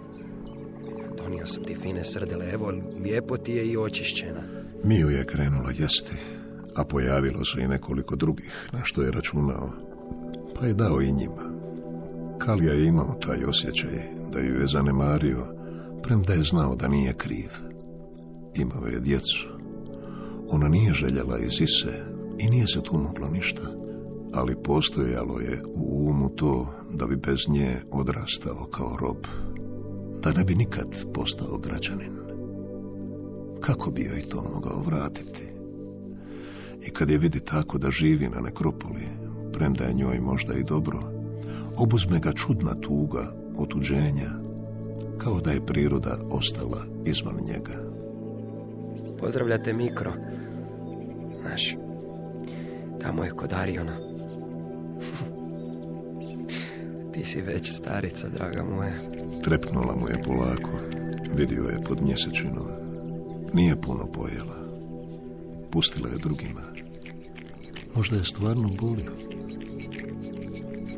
Donio 1.17 1.47
sam 1.47 1.65
ti 1.65 1.75
fine 1.75 2.05
srdele, 2.05 2.51
evo, 2.53 2.73
lijepo 3.03 3.37
ti 3.37 3.53
je 3.53 3.67
i 3.67 3.77
očišćena. 3.77 4.58
Miju 4.85 5.11
je 5.11 5.25
krenula 5.25 5.71
jesti, 5.71 6.17
a 6.75 6.85
pojavilo 6.85 7.45
se 7.45 7.61
i 7.61 7.69
nekoliko 7.69 8.17
drugih 8.17 8.69
na 8.73 8.85
što 8.85 9.03
je 9.03 9.13
računao, 9.13 9.71
pa 10.55 10.67
je 10.67 10.75
dao 10.75 11.01
i 11.01 11.13
njima. 11.13 11.53
Kalija 12.39 12.73
je 12.73 12.87
imao 12.87 13.15
taj 13.15 13.45
osjećaj 13.45 14.19
da 14.33 14.41
ju 14.41 14.61
je 14.61 14.67
zanemario, 14.67 15.47
premda 16.03 16.33
je 16.33 16.43
znao 16.43 16.75
da 16.75 16.89
nije 16.89 17.15
kriv. 17.17 17.51
Imao 18.55 18.87
je 18.87 19.01
djecu. 19.01 19.49
Ona 20.49 20.69
nije 20.69 20.93
željela 20.93 21.39
iz 21.39 21.61
Ise 21.61 22.05
i 22.39 22.51
nije 22.51 22.67
se 22.67 22.83
tu 22.83 22.99
moglo 22.99 23.29
ništa, 23.29 23.63
ali 24.33 24.63
postojalo 24.63 25.41
je 25.41 25.63
u 25.75 26.09
umu 26.11 26.29
to 26.29 26.67
da 26.91 27.07
bi 27.07 27.17
bez 27.17 27.39
nje 27.49 27.81
odrastao 27.91 28.69
kao 28.71 28.97
rob, 29.01 29.19
da 30.23 30.33
ne 30.33 30.45
bi 30.45 30.55
nikad 30.55 31.13
postao 31.15 31.59
građanin. 31.59 32.28
Kako 33.61 33.91
bi 33.91 34.03
joj 34.03 34.23
to 34.29 34.45
mogao 34.55 34.83
vratiti? 34.87 35.49
I 36.87 36.91
kad 36.91 37.11
je 37.11 37.19
vidi 37.19 37.41
tako 37.41 37.79
da 37.79 37.91
živi 37.91 38.29
na 38.29 38.41
nekropoli, 38.41 39.09
premda 39.53 39.85
je 39.85 39.95
njoj 39.95 40.21
možda 40.21 40.55
i 40.55 40.65
dobro, 40.65 40.99
obuzme 41.77 42.21
ga 42.21 42.33
čudna 42.33 42.75
tuga, 42.75 43.33
otuđenja, 43.57 44.31
kao 45.19 45.41
da 45.41 45.51
je 45.51 45.67
priroda 45.67 46.19
ostala 46.31 46.85
izvan 47.05 47.37
njega. 47.47 47.83
Pozdravljate 49.21 49.73
mikro. 49.73 50.13
Znaš, 51.41 51.77
tamo 53.01 53.25
je 53.25 53.31
kod 53.31 53.53
Ariona. 53.53 53.97
Ti 57.13 57.25
si 57.25 57.43
već 57.43 57.73
starica, 57.73 58.29
draga 58.29 58.63
moja. 58.63 58.93
Trepnula 59.45 59.97
mu 59.97 60.09
je 60.09 60.23
polako, 60.23 60.71
vidio 61.37 61.63
je 61.63 61.85
pod 61.89 62.03
mjesečinom. 62.03 62.78
Nije 63.55 63.81
puno 63.81 64.07
pojela. 64.13 64.59
Pustila 65.71 66.09
je 66.09 66.19
drugima. 66.19 66.63
Možda 67.97 68.17
je 68.17 68.25
stvarno 68.25 68.69
bolio. 68.81 69.13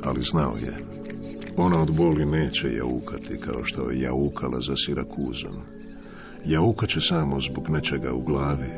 Ali 0.03 0.23
znao 0.23 0.57
je, 0.57 0.77
ona 1.57 1.83
od 1.83 1.97
boli 1.97 2.27
neće 2.27 2.73
jaukati 2.73 3.39
kao 3.41 3.65
što 3.65 3.91
je 3.91 4.01
jaukala 4.01 4.61
za 4.61 4.77
Sirakuzom. 4.77 5.57
Jaukat 6.45 6.89
će 6.89 7.01
samo 7.01 7.41
zbog 7.41 7.71
nečega 7.71 8.13
u 8.13 8.21
glavi, 8.21 8.71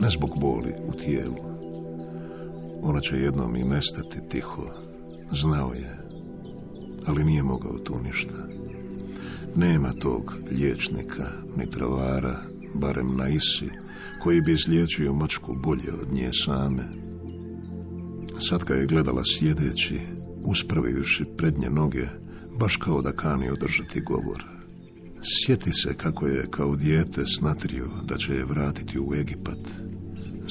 ne 0.00 0.10
zbog 0.10 0.30
boli 0.40 0.74
u 0.86 0.92
tijelu. 0.92 1.36
Ona 2.82 3.00
će 3.00 3.16
jednom 3.16 3.56
i 3.56 3.64
nestati 3.64 4.28
tiho, 4.28 4.62
znao 5.32 5.72
je, 5.72 5.98
ali 7.06 7.24
nije 7.24 7.42
mogao 7.42 7.78
tu 7.78 7.98
ništa. 7.98 8.48
Nema 9.56 9.92
tog 9.92 10.34
liječnika, 10.50 11.28
ni 11.56 11.70
travara, 11.70 12.51
barem 12.74 13.16
na 13.16 13.28
isi, 13.28 13.70
koji 14.22 14.40
bi 14.40 14.52
izliječio 14.52 15.12
mačku 15.12 15.54
bolje 15.62 15.92
od 15.92 16.12
nje 16.12 16.30
same. 16.44 16.88
Sad 18.48 18.64
ga 18.64 18.74
je 18.74 18.86
gledala 18.86 19.22
sjedeći, 19.38 20.00
uspravivši 20.44 21.24
prednje 21.36 21.70
noge, 21.70 22.06
baš 22.58 22.76
kao 22.76 23.02
da 23.02 23.12
kani 23.12 23.50
održati 23.50 24.00
govor. 24.00 24.44
Sjeti 25.22 25.72
se 25.72 25.94
kako 25.96 26.26
je 26.26 26.46
kao 26.50 26.76
dijete 26.76 27.24
snatrio 27.38 27.88
da 28.04 28.16
će 28.16 28.32
je 28.32 28.44
vratiti 28.44 28.98
u 28.98 29.14
Egipat. 29.14 29.68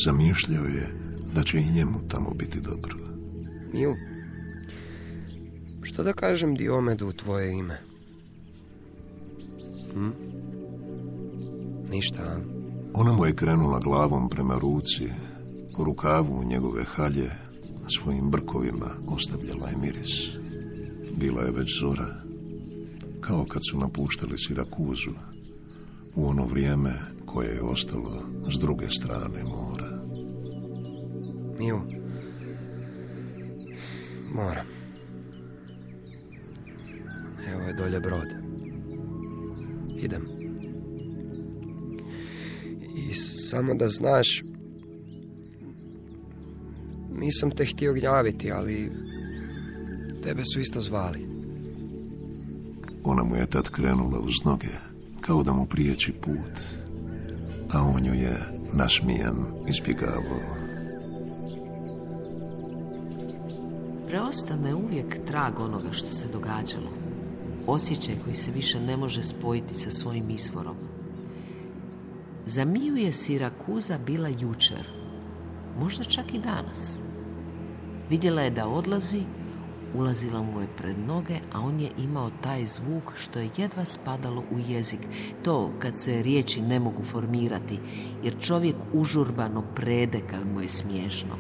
Zamišljao 0.06 0.66
je 0.66 0.94
da 1.36 1.44
će 1.44 1.58
i 1.58 1.74
njemu 1.74 2.00
tamo 2.08 2.30
biti 2.40 2.60
dobro. 2.62 2.98
Miju, 3.74 3.96
što 5.82 6.04
da 6.04 6.14
kažem 6.14 6.56
Diomedu 6.56 7.08
u 7.08 7.12
tvoje 7.12 7.52
ime? 7.54 7.78
Hm? 9.94 10.31
Ništa? 11.92 12.38
Ona 12.94 13.14
mu 13.14 13.26
je 13.26 13.36
krenula 13.36 13.80
glavom 13.80 14.30
prema 14.30 14.56
ruci, 14.60 15.10
po 15.78 15.84
rukavu 15.84 16.44
njegove 16.44 16.84
halje, 16.84 17.30
na 17.84 17.90
svojim 17.90 18.30
brkovima 18.30 18.90
ostavljala 19.08 19.70
je 19.70 19.78
miris. 19.78 20.12
Bila 21.18 21.42
je 21.42 21.52
već 21.52 21.80
zora, 21.82 22.24
kao 23.22 23.46
kad 23.46 23.62
su 23.72 23.80
napuštali 23.80 24.38
Sirakuzu, 24.38 25.12
u 26.16 26.28
ono 26.28 26.46
vrijeme 26.46 27.02
koje 27.26 27.48
je 27.56 27.62
ostalo 27.62 28.24
s 28.56 28.60
druge 28.60 28.90
strane 28.90 29.44
mora. 29.44 30.04
Miju, 31.60 31.80
moram. 34.36 34.66
Evo 37.54 37.62
je 37.62 37.74
dolje 37.74 38.00
brod. 38.00 38.28
Idem. 39.98 40.31
Samo 43.52 43.74
da 43.74 43.88
znaš, 43.88 44.44
nisam 47.20 47.52
te 47.52 47.66
htio 47.66 47.94
gnjaviti, 47.94 48.52
ali 48.52 48.92
tebe 50.24 50.44
su 50.54 50.60
isto 50.60 50.82
zvali. 50.82 51.28
Ona 53.04 53.24
mu 53.24 53.36
je 53.36 53.50
tad 53.50 53.70
krenula 53.70 54.20
uz 54.20 54.34
noge, 54.46 54.76
kao 55.22 55.44
da 55.44 55.54
mu 55.54 55.66
priječi 55.66 56.14
put, 56.22 56.56
a 57.74 57.82
on 57.82 58.06
ju 58.06 58.14
je 58.14 58.38
nasmijan 58.74 59.38
izbjegavao. 59.70 60.62
Preostane 64.08 64.76
uvijek 64.76 65.26
trag 65.28 65.60
onoga 65.60 65.92
što 65.92 66.14
se 66.14 66.28
događalo. 66.28 66.92
Osjećaj 67.68 68.16
koji 68.24 68.36
se 68.36 68.52
više 68.52 68.80
ne 68.80 68.98
može 68.98 69.24
spojiti 69.24 69.74
sa 69.74 69.92
svojim 69.92 70.30
izvorom. 70.30 71.01
Za 72.46 72.66
Miju 72.66 72.96
je 72.96 73.14
Sirakuza 73.14 73.98
bila 73.98 74.30
jučer, 74.30 74.88
možda 75.80 76.04
čak 76.04 76.34
i 76.34 76.40
danas. 76.40 77.00
Vidjela 78.10 78.42
je 78.42 78.50
da 78.50 78.68
odlazi, 78.68 79.24
ulazila 79.94 80.42
mu 80.42 80.62
je 80.62 80.68
pred 80.78 81.00
noge, 81.00 81.40
a 81.54 81.60
on 81.60 81.80
je 81.80 81.90
imao 81.98 82.32
taj 82.44 82.66
zvuk 82.66 83.14
što 83.16 83.40
je 83.40 83.50
jedva 83.58 83.86
spadalo 83.86 84.44
u 84.52 84.60
jezik. 84.60 85.00
To 85.44 85.72
kad 85.80 86.00
se 86.00 86.24
riječi 86.24 86.62
ne 86.62 86.80
mogu 86.80 87.04
formirati, 87.04 87.80
jer 88.24 88.40
čovjek 88.42 88.76
užurbano 88.94 89.64
prede 89.76 90.22
kad 90.30 90.48
mu 90.54 90.62
je 90.62 90.70
smiješno. 90.70 91.36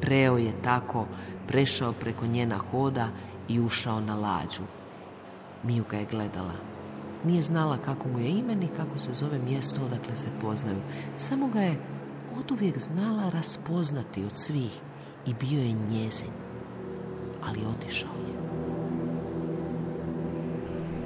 Preo 0.00 0.36
je 0.36 0.52
tako, 0.62 1.06
prešao 1.48 1.92
preko 1.92 2.26
njena 2.26 2.58
hoda 2.58 3.08
i 3.48 3.60
ušao 3.60 4.00
na 4.00 4.14
lađu. 4.14 4.62
Miju 5.62 5.84
ga 5.90 5.96
je 5.96 6.06
gledala. 6.10 6.71
Nije 7.24 7.42
znala 7.42 7.78
kako 7.78 8.08
mu 8.08 8.18
je 8.18 8.30
ime 8.30 8.54
ni 8.54 8.68
kako 8.76 8.98
se 8.98 9.14
zove 9.14 9.38
mjesto 9.38 9.84
odakle 9.84 10.16
se 10.16 10.28
poznaju. 10.40 10.78
Samo 11.16 11.48
ga 11.48 11.60
je 11.60 11.80
oduvijek 12.38 12.78
znala 12.78 13.30
raspoznati 13.30 14.24
od 14.24 14.32
svih 14.36 14.80
i 15.26 15.34
bio 15.34 15.62
je 15.62 15.72
njezin. 15.72 16.30
Ali 17.44 17.66
otišao 17.66 18.14
je. 18.28 18.32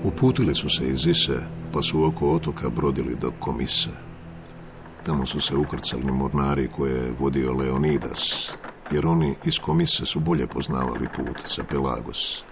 Uputili 0.04 0.54
su 0.54 0.70
se 0.70 0.86
iz 0.88 1.06
Ise, 1.06 1.38
pa 1.72 1.82
su 1.82 2.04
oko 2.04 2.34
otoka 2.34 2.70
brodili 2.70 3.16
do 3.16 3.32
Komise. 3.40 3.90
Tamo 5.06 5.26
su 5.26 5.40
se 5.40 5.56
ukrcali 5.56 6.12
mornari 6.12 6.68
koje 6.68 6.94
je 6.94 7.14
vodio 7.18 7.52
Leonidas, 7.52 8.52
jer 8.92 9.06
oni 9.06 9.34
iz 9.44 9.58
Komise 9.58 10.06
su 10.06 10.20
bolje 10.20 10.46
poznavali 10.46 11.08
put 11.16 11.56
za 11.56 11.64
Pelagos. 11.64 12.44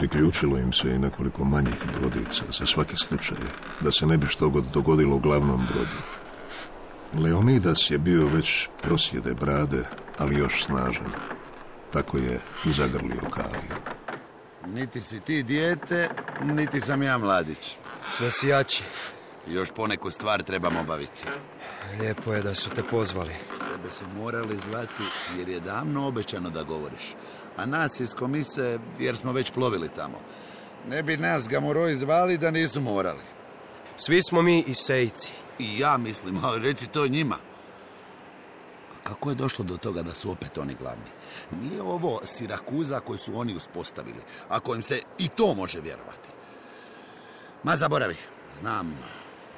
Priključilo 0.00 0.58
im 0.58 0.72
se 0.72 0.88
i 0.90 0.98
nekoliko 0.98 1.44
manjih 1.44 1.84
brodica 1.92 2.44
za 2.58 2.66
svaki 2.66 2.96
slučaj, 2.96 3.36
da 3.80 3.90
se 3.90 4.06
ne 4.06 4.16
bi 4.16 4.26
što 4.26 4.48
god 4.48 4.64
dogodilo 4.64 5.16
u 5.16 5.20
glavnom 5.20 5.66
brodu. 5.66 6.00
Leonidas 7.24 7.90
je 7.90 7.98
bio 7.98 8.26
već 8.26 8.68
prosjede 8.82 9.34
brade, 9.34 9.84
ali 10.18 10.38
još 10.38 10.64
snažan. 10.64 11.12
Tako 11.92 12.18
je 12.18 12.40
i 12.64 12.72
zagrlio 12.72 13.20
Kaliju. 13.30 13.76
Niti 14.66 15.00
si 15.00 15.20
ti 15.20 15.42
dijete, 15.42 16.08
niti 16.42 16.80
sam 16.80 17.02
ja 17.02 17.18
mladić. 17.18 17.76
Sve 18.06 18.30
si 18.30 18.48
jači. 18.48 18.82
Još 19.46 19.68
poneku 19.76 20.10
stvar 20.10 20.42
trebam 20.42 20.76
obaviti. 20.76 21.24
Lijepo 22.00 22.32
je 22.32 22.42
da 22.42 22.54
su 22.54 22.70
te 22.70 22.82
pozvali. 22.82 23.34
Tebe 23.72 23.90
su 23.90 24.04
morali 24.16 24.60
zvati 24.60 25.02
jer 25.38 25.48
je 25.48 25.60
davno 25.60 26.06
obećano 26.06 26.50
da 26.50 26.62
govoriš. 26.62 27.14
A 27.56 27.66
nas 27.66 28.00
iz 28.00 28.14
komise 28.14 28.78
jer 28.98 29.16
smo 29.16 29.32
već 29.32 29.50
plovili 29.50 29.88
tamo. 29.88 30.18
Ne 30.86 31.02
bi 31.02 31.16
nas 31.16 31.48
gamoroji 31.48 31.96
zvali 31.96 32.38
da 32.38 32.50
nisu 32.50 32.80
morali. 32.80 33.22
Svi 33.96 34.22
smo 34.22 34.42
mi 34.42 34.64
Isejci. 34.66 35.32
i 35.58 35.78
ja 35.78 35.96
mislim, 35.96 36.38
ali 36.44 36.62
reci 36.62 36.86
to 36.86 37.08
njima. 37.08 37.36
Kako 39.02 39.28
je 39.28 39.34
došlo 39.34 39.64
do 39.64 39.76
toga 39.76 40.02
da 40.02 40.14
su 40.14 40.30
opet 40.30 40.58
oni 40.58 40.74
glavni? 40.74 41.04
Nije 41.62 41.82
ovo 41.82 42.20
Sirakuza 42.24 43.00
koju 43.00 43.18
su 43.18 43.38
oni 43.38 43.56
uspostavili, 43.56 44.20
a 44.48 44.60
kojim 44.60 44.82
se 44.82 45.02
i 45.18 45.28
to 45.28 45.54
može 45.54 45.80
vjerovati. 45.80 46.28
Ma 47.62 47.76
zaboravi, 47.76 48.16
znam, 48.60 48.98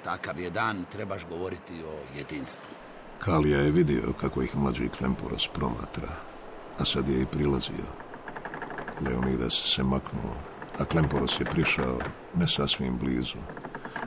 takav 0.04 0.40
je 0.40 0.50
dan, 0.50 0.84
trebaš 0.92 1.26
govoriti 1.28 1.72
o 1.84 2.18
jedinstvu. 2.18 2.70
Kalija 3.18 3.58
je 3.58 3.70
vidio 3.70 4.12
kako 4.20 4.42
ih 4.42 4.56
mlađi 4.56 4.88
Klemporos 4.88 5.48
promatra, 5.54 6.08
a 6.78 6.84
sad 6.84 7.08
je 7.08 7.22
i 7.22 7.26
prilazio. 7.26 7.86
Leonidas 9.00 9.52
se 9.52 9.82
maknuo, 9.82 10.34
a 10.78 10.84
Klemporos 10.84 11.40
je 11.40 11.44
prišao 11.44 11.98
ne 12.34 12.48
sasvim 12.48 12.98
blizu, 12.98 13.38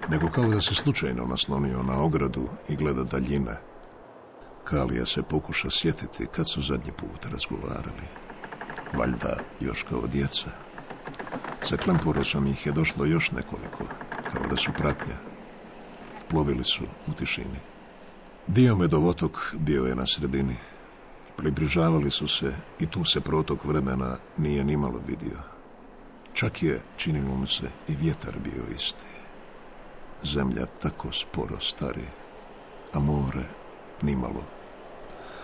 nego 0.10 0.30
kao 0.30 0.47
da 0.47 0.62
se 0.62 0.75
slučajno 0.75 1.25
naslonio 1.25 1.84
na 1.84 2.04
ogradu 2.04 2.49
i 2.69 2.75
gleda 2.75 3.04
daljine. 3.04 3.58
Kalija 4.63 5.06
se 5.06 5.23
pokuša 5.23 5.69
sjetiti 5.69 6.28
kad 6.32 6.49
su 6.49 6.62
zadnji 6.62 6.91
put 6.91 7.25
razgovarali. 7.32 8.08
Valjda 8.93 9.39
još 9.60 9.84
kao 9.84 10.08
djeca. 10.08 10.49
Za 11.69 11.78
Klemporosom 11.78 12.47
ih 12.47 12.65
je 12.65 12.71
došlo 12.71 13.06
još 13.06 13.32
nekoliko, 13.32 13.86
kao 14.34 14.47
da 14.49 14.56
su 14.56 14.71
pratnja. 14.78 15.15
Plovili 16.30 16.63
su 16.63 16.84
u 17.08 17.13
tišini. 17.13 17.60
Diomedov 18.47 19.08
otok 19.08 19.54
bio 19.54 19.86
je 19.86 19.95
na 19.95 20.06
sredini. 20.06 20.56
Približavali 21.38 22.12
su 22.12 22.28
se 22.28 22.56
i 22.80 22.86
tu 22.86 23.06
se 23.06 23.21
protok 23.21 23.65
vremena 23.65 24.17
nije 24.38 24.63
nimalo 24.63 25.02
vidio. 25.08 25.39
Čak 26.34 26.63
je, 26.63 26.82
činilo 26.98 27.36
mu 27.36 27.48
se, 27.48 27.69
i 27.88 27.95
vjetar 27.95 28.39
bio 28.43 28.63
isti. 28.76 29.15
Zemlja 30.24 30.65
tako 30.82 31.12
sporo 31.12 31.60
stari, 31.60 32.08
a 32.93 33.00
more 33.00 33.43
nimalo. 34.02 34.43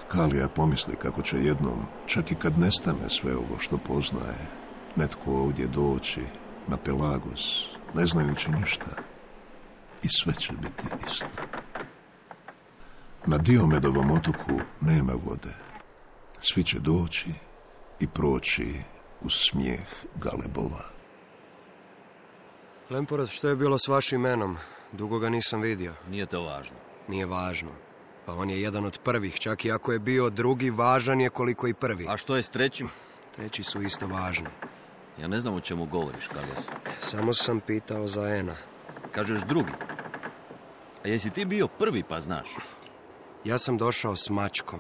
Kalija 0.07 0.47
pomisli 0.47 0.95
kako 0.95 1.21
će 1.21 1.37
jednom, 1.37 1.85
čak 2.05 2.31
i 2.31 2.35
kad 2.35 2.59
nestane 2.59 3.09
sve 3.09 3.35
ovo 3.35 3.59
što 3.59 3.77
poznaje, 3.77 4.47
netko 4.95 5.31
ovdje 5.31 5.67
doći 5.67 6.21
na 6.67 6.77
Pelagos, 6.77 7.67
ne 7.93 8.05
znajući 8.05 8.51
ništa, 8.51 8.91
i 10.03 10.07
sve 10.09 10.33
će 10.33 10.53
biti 10.53 10.83
isto. 11.07 11.27
Na 13.25 13.37
Diomedovom 13.37 14.11
otoku 14.11 14.59
nema 14.81 15.13
vode. 15.13 15.70
Svi 16.43 16.63
će 16.63 16.79
doći 16.79 17.29
i 17.99 18.07
proći 18.07 18.73
uz 19.21 19.33
smijeh 19.33 19.87
galebova. 20.15 20.85
Lemporac, 22.89 23.29
što 23.29 23.47
je 23.47 23.55
bilo 23.55 23.77
s 23.77 23.87
vašim 23.87 24.19
imenom? 24.19 24.57
Dugo 24.91 25.19
ga 25.19 25.29
nisam 25.29 25.61
vidio. 25.61 25.93
Nije 26.09 26.25
to 26.25 26.41
važno. 26.41 26.75
Nije 27.07 27.25
važno. 27.25 27.69
Pa 28.25 28.33
on 28.33 28.49
je 28.49 28.61
jedan 28.61 28.85
od 28.85 28.99
prvih, 29.03 29.39
čak 29.39 29.65
i 29.65 29.71
ako 29.71 29.91
je 29.91 29.99
bio 29.99 30.29
drugi, 30.29 30.69
važan 30.69 31.21
je 31.21 31.29
koliko 31.29 31.67
i 31.67 31.73
prvi. 31.73 32.05
A 32.09 32.17
što 32.17 32.35
je 32.35 32.43
s 32.43 32.49
trećim? 32.49 32.89
Treći 33.35 33.63
su 33.63 33.81
isto 33.81 34.07
važni. 34.07 34.49
Ja 35.21 35.27
ne 35.27 35.41
znam 35.41 35.53
o 35.53 35.61
čemu 35.61 35.85
govoriš, 35.85 36.27
Kalias. 36.27 36.67
Samo 36.99 37.33
sam 37.33 37.59
pitao 37.59 38.07
za 38.07 38.27
Ena. 38.27 38.55
Kažeš 39.11 39.41
drugi. 39.41 39.71
A 41.03 41.07
jesi 41.07 41.29
ti 41.29 41.45
bio 41.45 41.67
prvi 41.67 42.03
pa 42.03 42.21
znaš? 42.21 42.47
Ja 43.43 43.57
sam 43.57 43.77
došao 43.77 44.15
s 44.15 44.29
mačkom, 44.29 44.79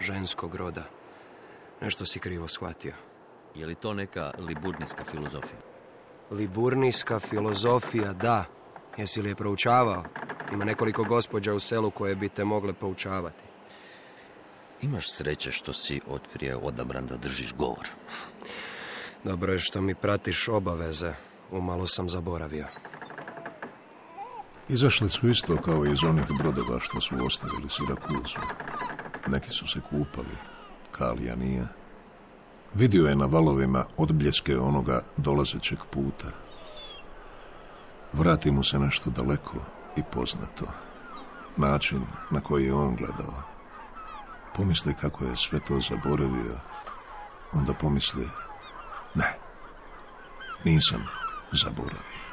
ženskog 0.00 0.54
roda. 0.54 0.84
Nešto 1.80 2.06
si 2.06 2.18
krivo 2.18 2.48
shvatio. 2.48 2.94
Je 3.54 3.66
li 3.66 3.74
to 3.74 3.94
neka 3.94 4.32
liburnijska 4.38 5.04
filozofija? 5.10 5.60
Liburnijska 6.30 7.20
filozofija, 7.20 8.12
da. 8.12 8.44
Jesi 8.96 9.22
li 9.22 9.28
je 9.28 9.34
proučavao? 9.34 10.04
Ima 10.52 10.64
nekoliko 10.64 11.04
gospođa 11.04 11.54
u 11.54 11.60
selu 11.60 11.90
koje 11.90 12.14
bi 12.14 12.28
te 12.28 12.44
mogle 12.44 12.72
poučavati. 12.72 13.42
Imaš 14.82 15.12
sreće 15.12 15.52
što 15.52 15.72
si 15.72 16.00
od 16.06 16.20
prije 16.32 16.56
odabran 16.56 17.06
da 17.06 17.16
držiš 17.16 17.54
govor. 17.54 17.88
Dobro 19.24 19.52
je 19.52 19.58
što 19.58 19.80
mi 19.80 19.94
pratiš 19.94 20.48
obaveze. 20.48 21.12
Umalo 21.50 21.86
sam 21.86 22.08
zaboravio. 22.08 22.66
Izašli 24.68 25.08
su 25.08 25.28
isto 25.28 25.56
kao 25.56 25.86
iz 25.86 26.04
onih 26.04 26.26
brodova 26.38 26.80
što 26.80 27.00
su 27.00 27.14
ostavili 27.26 27.68
Sirakuzu. 27.68 28.38
Neki 29.26 29.50
su 29.50 29.66
se 29.66 29.80
kupali, 29.80 30.36
Kalija 30.90 31.36
nije. 31.36 31.66
Vidio 32.74 33.06
je 33.06 33.16
na 33.16 33.26
valovima 33.26 33.84
odbljeske 33.96 34.58
onoga 34.58 35.02
dolazećeg 35.16 35.78
puta. 35.90 36.26
Vrati 38.12 38.50
mu 38.50 38.64
se 38.64 38.78
nešto 38.78 39.10
daleko 39.10 39.58
i 39.96 40.02
poznato. 40.12 40.66
Način 41.56 42.02
na 42.30 42.40
koji 42.40 42.64
je 42.64 42.74
on 42.74 42.96
gledao. 42.96 43.42
Pomisli 44.56 44.94
kako 44.94 45.24
je 45.24 45.36
sve 45.36 45.60
to 45.60 45.80
zaboravio. 45.80 46.60
Onda 47.52 47.74
pomisli, 47.74 48.28
ne, 49.14 49.38
nisam 50.64 51.06
zaboravio. 51.52 52.28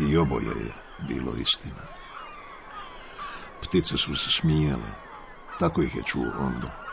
I 0.00 0.16
oboje 0.16 0.46
je 0.46 0.72
bilo 1.08 1.32
istina. 1.34 1.82
Ptice 3.62 3.96
su 3.96 4.16
se 4.16 4.30
smijale, 4.30 5.07
tako 5.58 5.82
ih 5.82 5.96
je 5.96 6.02
čuo 6.02 6.32
onda. 6.38 6.88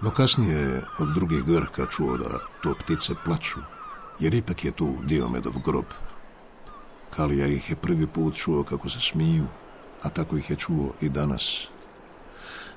No 0.00 0.10
kasnije 0.10 0.58
je 0.58 0.84
od 0.98 1.08
drugih 1.14 1.44
grka 1.44 1.86
čuo 1.86 2.16
da 2.16 2.38
to 2.62 2.74
ptice 2.74 3.14
plaću, 3.24 3.60
jer 4.18 4.34
ipak 4.34 4.64
je 4.64 4.70
tu 4.70 4.96
Diomedov 5.02 5.54
grob. 5.64 5.84
Kalija 7.10 7.46
ih 7.46 7.70
je 7.70 7.76
prvi 7.76 8.06
put 8.06 8.34
čuo 8.34 8.64
kako 8.64 8.88
se 8.88 9.00
smiju, 9.00 9.46
a 10.02 10.08
tako 10.08 10.36
ih 10.36 10.50
je 10.50 10.56
čuo 10.56 10.94
i 11.00 11.08
danas. 11.08 11.68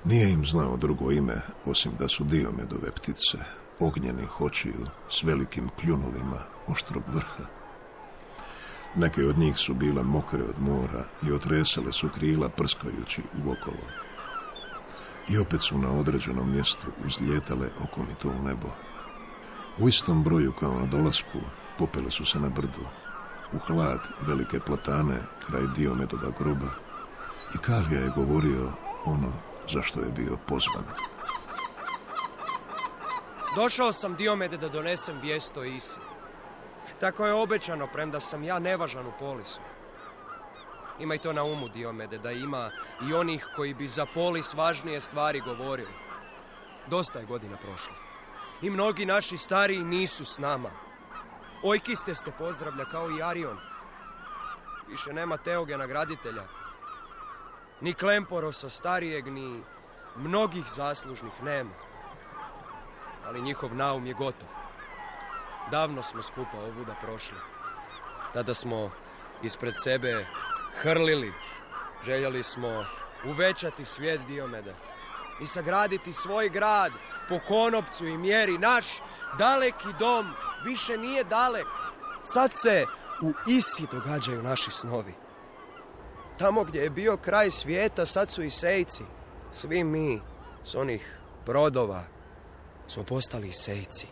Nije 0.03 0.31
im 0.31 0.45
znao 0.45 0.77
drugo 0.77 1.11
ime, 1.11 1.41
osim 1.65 1.91
da 1.99 2.07
su 2.07 2.23
Diomedove 2.23 2.91
ptice, 2.91 3.37
ognjenih 3.79 4.41
očiju, 4.41 4.87
s 5.09 5.23
velikim 5.23 5.69
kljunovima 5.79 6.39
oštrog 6.67 7.03
vrha. 7.07 7.43
Neke 8.95 9.25
od 9.25 9.37
njih 9.37 9.57
su 9.57 9.73
bile 9.73 10.03
mokre 10.03 10.43
od 10.43 10.59
mora 10.59 11.05
i 11.27 11.31
otresale 11.31 11.91
su 11.93 12.09
krila 12.09 12.49
prskajući 12.49 13.21
u 13.45 13.51
okolo. 13.51 14.04
I 15.29 15.37
opet 15.37 15.61
su 15.61 15.77
na 15.77 15.91
određenom 15.99 16.51
mjestu 16.51 16.87
uzlijetale 17.05 17.69
okomito 17.83 18.29
u 18.29 18.43
nebo. 18.43 18.67
U 19.77 19.87
istom 19.87 20.23
broju 20.23 20.51
kao 20.51 20.79
na 20.79 20.85
dolasku 20.85 21.39
popele 21.77 22.11
su 22.11 22.25
se 22.25 22.39
na 22.39 22.49
brdu. 22.49 22.85
U 23.53 23.57
hlad 23.57 23.99
velike 24.21 24.59
platane 24.59 25.21
kraj 25.47 25.61
Diomedova 25.75 26.31
groba 26.39 26.71
i 27.55 27.57
Kalija 27.57 28.01
je 28.01 28.11
govorio 28.15 28.71
ono 29.05 29.31
zašto 29.73 29.99
je 29.99 30.11
bio 30.11 30.37
pozvan. 30.47 30.83
Došao 33.55 33.93
sam 33.93 34.15
Diomede 34.15 34.57
da 34.57 34.69
donesem 34.69 35.19
vijest 35.21 35.57
o 35.57 35.63
Isi. 35.63 35.99
Tako 36.99 37.25
je 37.25 37.33
obećano, 37.33 37.87
premda 37.93 38.19
sam 38.19 38.43
ja 38.43 38.59
nevažan 38.59 39.07
u 39.07 39.11
polisu. 39.19 39.59
Imaj 40.99 41.17
to 41.17 41.33
na 41.33 41.43
umu, 41.43 41.69
Diomede, 41.69 42.17
da 42.17 42.31
ima 42.31 42.71
i 43.09 43.13
onih 43.13 43.47
koji 43.55 43.73
bi 43.73 43.87
za 43.87 44.05
polis 44.05 44.53
važnije 44.53 45.01
stvari 45.01 45.39
govorili. 45.39 45.93
Dosta 46.87 47.19
je 47.19 47.25
godina 47.25 47.57
prošlo. 47.57 47.93
I 48.61 48.69
mnogi 48.69 49.05
naši 49.05 49.37
stariji 49.37 49.83
nisu 49.83 50.25
s 50.25 50.37
nama. 50.37 50.71
Ojkiste 51.63 52.15
ste 52.15 52.31
pozdravlja 52.31 52.85
kao 52.85 53.09
i 53.09 53.23
Arion. 53.23 53.57
Više 54.87 55.13
nema 55.13 55.37
Teogena 55.37 55.87
graditelja. 55.87 56.43
Ni 57.81 57.93
Klemporosa 57.93 58.69
starijeg, 58.69 59.27
ni 59.27 59.63
mnogih 60.15 60.65
zaslužnih 60.67 61.43
nema. 61.43 61.71
Ali 63.25 63.41
njihov 63.41 63.75
naum 63.75 64.05
je 64.05 64.13
gotov. 64.13 64.49
Davno 65.71 66.03
smo 66.03 66.21
skupa 66.21 66.57
ovuda 66.57 66.95
prošli. 67.01 67.37
Tada 68.33 68.53
smo 68.53 68.91
ispred 69.43 69.73
sebe 69.83 70.25
hrlili. 70.81 71.33
Željeli 72.03 72.43
smo 72.43 72.85
uvećati 73.25 73.85
svijet 73.85 74.21
Diomeda 74.27 74.73
i 75.41 75.45
sagraditi 75.45 76.13
svoj 76.13 76.49
grad 76.49 76.91
po 77.29 77.39
konopcu 77.47 78.07
i 78.07 78.17
mjeri. 78.17 78.57
Naš 78.57 78.85
daleki 79.37 79.87
dom 79.99 80.33
više 80.65 80.97
nije 80.97 81.23
dalek. 81.23 81.67
Sad 82.23 82.51
se 82.53 82.85
u 83.21 83.33
Isi 83.47 83.87
događaju 83.91 84.43
naši 84.43 84.71
snovi. 84.71 85.13
Tamo 86.37 86.63
gdje 86.63 86.79
je 86.79 86.89
bio 86.89 87.17
kraj 87.17 87.51
svijeta, 87.51 88.05
sad 88.05 88.31
su 88.31 88.43
i 88.43 88.49
sejci. 88.49 89.03
Svi 89.53 89.83
mi 89.83 90.21
s 90.63 90.75
onih 90.75 91.19
brodova 91.45 92.03
smo 92.87 93.03
postali 93.03 93.51
sejci. 93.51 94.07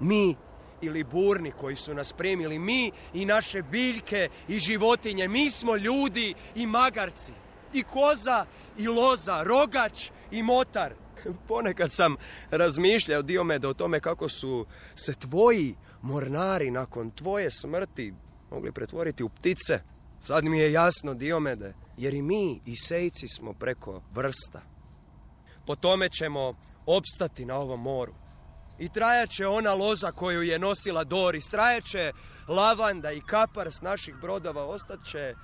Mi 0.00 0.36
ili 0.82 1.04
burni 1.04 1.52
koji 1.52 1.76
su 1.76 1.94
nas 1.94 2.12
primili, 2.12 2.58
mi 2.58 2.92
i 3.14 3.24
naše 3.24 3.62
biljke 3.62 4.28
i 4.48 4.58
životinje, 4.58 5.28
mi 5.28 5.50
smo 5.50 5.76
ljudi 5.76 6.34
i 6.54 6.66
magarci, 6.66 7.32
i 7.72 7.82
koza 7.82 8.46
i 8.78 8.88
loza, 8.88 9.42
rogač 9.42 10.10
i 10.30 10.42
motar. 10.42 10.92
Ponekad 11.48 11.92
sam 11.92 12.16
razmišljao, 12.50 13.22
Diomede, 13.22 13.68
o 13.68 13.74
tome 13.74 14.00
kako 14.00 14.28
su 14.28 14.66
se 14.94 15.14
tvoji 15.14 15.74
mornari 16.02 16.70
nakon 16.70 17.10
tvoje 17.10 17.50
smrti 17.50 18.14
mogli 18.50 18.72
pretvoriti 18.72 19.22
u 19.22 19.28
ptice. 19.28 19.80
Sad 20.20 20.44
mi 20.44 20.58
je 20.58 20.72
jasno, 20.72 21.14
Diomede, 21.14 21.74
jer 21.96 22.14
i 22.14 22.22
mi 22.22 22.60
i 22.66 22.76
sejci 22.76 23.28
smo 23.28 23.52
preko 23.52 24.02
vrsta. 24.14 24.62
Po 25.66 25.76
tome 25.76 26.08
ćemo 26.08 26.54
opstati 26.86 27.44
na 27.44 27.54
ovom 27.54 27.80
moru. 27.80 28.12
I 28.80 28.88
trajaće 28.88 29.46
ona 29.46 29.74
loza 29.74 30.12
koju 30.12 30.42
je 30.42 30.58
nosila 30.58 31.04
Doris, 31.04 31.48
trajaće 31.48 32.12
lavanda 32.48 33.12
i 33.12 33.20
kapar 33.20 33.72
s 33.72 33.82
naših 33.82 34.14
brodova, 34.14 34.64
ostat 34.64 35.04
će 35.04 35.34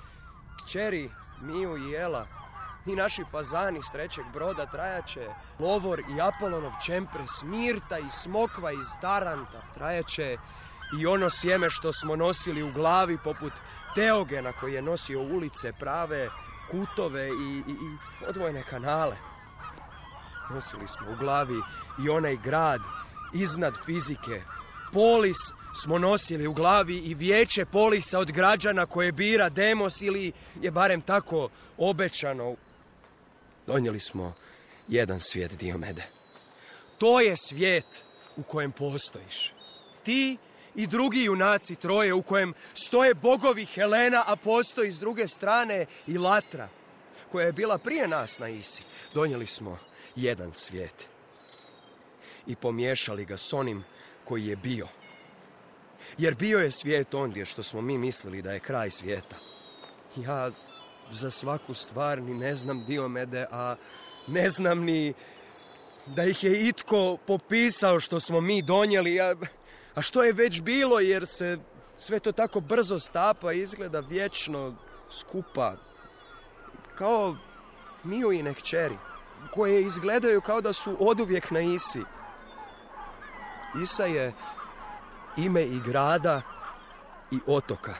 kćeri 0.64 1.10
Miju 1.42 1.76
i 1.76 1.94
Ela. 1.94 2.26
I 2.86 2.96
naši 2.96 3.24
fazani 3.30 3.82
s 3.82 3.92
trećeg 3.92 4.24
broda. 4.32 4.66
Trajaće 4.66 5.28
Lovor 5.58 6.00
i 6.00 6.20
Apolonov 6.20 6.72
čempres, 6.86 7.42
Mirta 7.42 7.98
i 7.98 8.10
Smokva 8.22 8.72
iz 8.72 8.86
Taranta, 9.00 9.62
trajaće 9.74 10.36
i 11.00 11.06
ono 11.06 11.30
sjeme 11.30 11.70
što 11.70 11.92
smo 11.92 12.16
nosili 12.16 12.62
u 12.62 12.72
glavi 12.72 13.18
poput 13.24 13.52
Teogena 13.94 14.52
koji 14.52 14.74
je 14.74 14.82
nosio 14.82 15.20
ulice 15.20 15.72
prave, 15.72 16.28
kutove 16.70 17.28
i, 17.28 17.62
i, 17.68 17.72
i 17.72 18.24
odvojene 18.28 18.62
kanale. 18.62 19.16
Nosili 20.50 20.88
smo 20.88 21.10
u 21.10 21.16
glavi 21.16 21.60
i 22.04 22.08
onaj 22.08 22.36
grad 22.36 22.80
iznad 23.34 23.74
fizike. 23.86 24.42
Polis 24.92 25.36
smo 25.82 25.98
nosili 25.98 26.46
u 26.46 26.52
glavi 26.52 26.96
i 26.96 27.14
vijeće 27.14 27.64
polisa 27.64 28.18
od 28.18 28.32
građana 28.32 28.86
koje 28.86 29.12
bira 29.12 29.48
demos 29.48 30.02
ili 30.02 30.32
je 30.60 30.70
barem 30.70 31.00
tako 31.00 31.48
obećano. 31.78 32.54
Donijeli 33.66 34.00
smo 34.00 34.34
jedan 34.88 35.20
svijet 35.20 35.58
Diomede. 35.58 36.02
To 36.98 37.20
je 37.20 37.36
svijet 37.36 38.04
u 38.36 38.42
kojem 38.42 38.72
postojiš. 38.72 39.52
Ti 40.02 40.36
i 40.74 40.86
drugi 40.86 41.24
junaci 41.24 41.74
troje 41.74 42.14
u 42.14 42.22
kojem 42.22 42.54
stoje 42.74 43.14
bogovi 43.14 43.64
Helena, 43.64 44.24
a 44.26 44.36
postoji 44.36 44.92
s 44.92 44.98
druge 44.98 45.28
strane 45.28 45.86
i 46.06 46.18
Latra, 46.18 46.68
koja 47.32 47.46
je 47.46 47.52
bila 47.52 47.78
prije 47.78 48.08
nas 48.08 48.38
na 48.38 48.48
Isi. 48.48 48.82
Donijeli 49.14 49.46
smo 49.46 49.78
jedan 50.16 50.54
svijet 50.54 51.15
i 52.46 52.56
pomiješali 52.56 53.24
ga 53.24 53.36
s 53.36 53.52
onim 53.52 53.84
koji 54.24 54.46
je 54.46 54.56
bio. 54.56 54.88
Jer 56.18 56.34
bio 56.34 56.58
je 56.58 56.70
svijet 56.70 57.14
ondje 57.14 57.46
što 57.46 57.62
smo 57.62 57.80
mi 57.80 57.98
mislili 57.98 58.42
da 58.42 58.52
je 58.52 58.60
kraj 58.60 58.90
svijeta. 58.90 59.36
Ja 60.16 60.50
za 61.12 61.30
svaku 61.30 61.74
stvar 61.74 62.22
ni 62.22 62.34
ne 62.34 62.54
znam 62.54 62.84
Diomede, 62.84 63.46
a 63.50 63.76
ne 64.26 64.50
znam 64.50 64.80
ni 64.80 65.14
da 66.06 66.24
ih 66.24 66.44
je 66.44 66.68
itko 66.68 67.16
popisao 67.26 68.00
što 68.00 68.20
smo 68.20 68.40
mi 68.40 68.62
donijeli, 68.62 69.20
a, 69.20 69.34
a 69.94 70.02
što 70.02 70.24
je 70.24 70.32
već 70.32 70.60
bilo 70.60 71.00
jer 71.00 71.26
se 71.26 71.58
sve 71.98 72.20
to 72.20 72.32
tako 72.32 72.60
brzo 72.60 72.98
stapa 72.98 73.52
i 73.52 73.60
izgleda 73.60 74.00
vječno 74.00 74.74
skupa. 75.10 75.76
Kao 76.94 77.36
Miju 78.04 78.32
i 78.32 78.54
kćeri, 78.54 78.98
koje 79.54 79.82
izgledaju 79.82 80.40
kao 80.40 80.60
da 80.60 80.72
su 80.72 80.96
oduvijek 81.00 81.50
na 81.50 81.60
Isi. 81.60 82.00
Isa 83.82 84.04
je 84.04 84.32
ime 85.36 85.62
i 85.62 85.80
grada 85.80 86.42
i 87.30 87.38
otoka. 87.46 87.94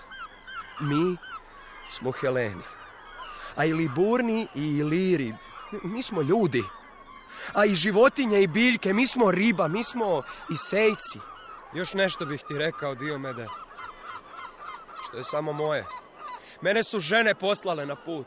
Mi 0.81 1.17
smo 1.89 2.11
Heleni. 2.11 2.63
A 3.57 3.65
i 3.65 3.73
Liburni 3.73 4.47
i 4.55 4.79
Iliri, 4.79 5.35
mi 5.83 6.03
smo 6.03 6.23
ljudi. 6.23 6.65
A 7.53 7.65
i 7.65 7.75
životinje 7.75 8.43
i 8.43 8.47
biljke, 8.47 8.93
mi 8.93 9.07
smo 9.07 9.31
riba, 9.31 9.69
mi 9.69 9.85
smo 9.85 10.23
i 10.51 10.57
sejci. 10.57 11.19
Još 11.75 11.95
nešto 11.95 12.27
bih 12.27 12.43
ti 12.49 12.59
rekao, 12.59 12.95
Diomede. 12.95 13.47
Što 15.09 15.17
je 15.17 15.25
samo 15.25 15.53
moje. 15.53 15.85
Mene 16.61 16.83
su 16.83 17.01
žene 17.01 17.35
poslale 17.35 17.87
na 17.87 17.97
put. 17.97 18.27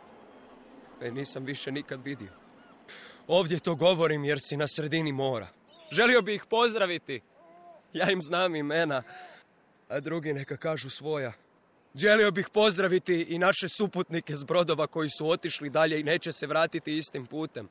E, 1.01 1.11
nisam 1.11 1.45
više 1.45 1.71
nikad 1.71 2.03
vidio. 2.03 2.31
Ovdje 3.27 3.59
to 3.59 3.75
govorim 3.75 4.25
jer 4.25 4.39
si 4.41 4.57
na 4.57 4.67
sredini 4.67 5.11
mora. 5.11 5.47
Želio 5.91 6.21
bih 6.21 6.35
ih 6.35 6.45
pozdraviti. 6.49 7.21
Ja 7.93 8.11
im 8.11 8.21
znam 8.21 8.55
imena, 8.55 9.03
a 9.87 9.99
drugi 9.99 10.33
neka 10.33 10.57
kažu 10.57 10.89
svoja. 10.89 11.33
Želio 11.95 12.31
bih 12.31 12.49
pozdraviti 12.53 13.21
i 13.21 13.39
naše 13.39 13.69
suputnike 13.69 14.35
s 14.35 14.43
brodova 14.43 14.87
koji 14.87 15.09
su 15.09 15.29
otišli 15.29 15.69
dalje 15.69 15.99
i 15.99 16.03
neće 16.03 16.31
se 16.31 16.47
vratiti 16.47 16.97
istim 16.97 17.25
putem. 17.25 17.69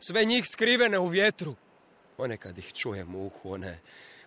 Sve 0.00 0.24
njih 0.24 0.44
skrivene 0.48 0.98
u 0.98 1.06
vjetru. 1.06 1.54
Ponekad 2.16 2.58
ih 2.58 2.72
čujem 2.74 3.14
u 3.14 3.26
uhu, 3.26 3.52
one 3.52 3.78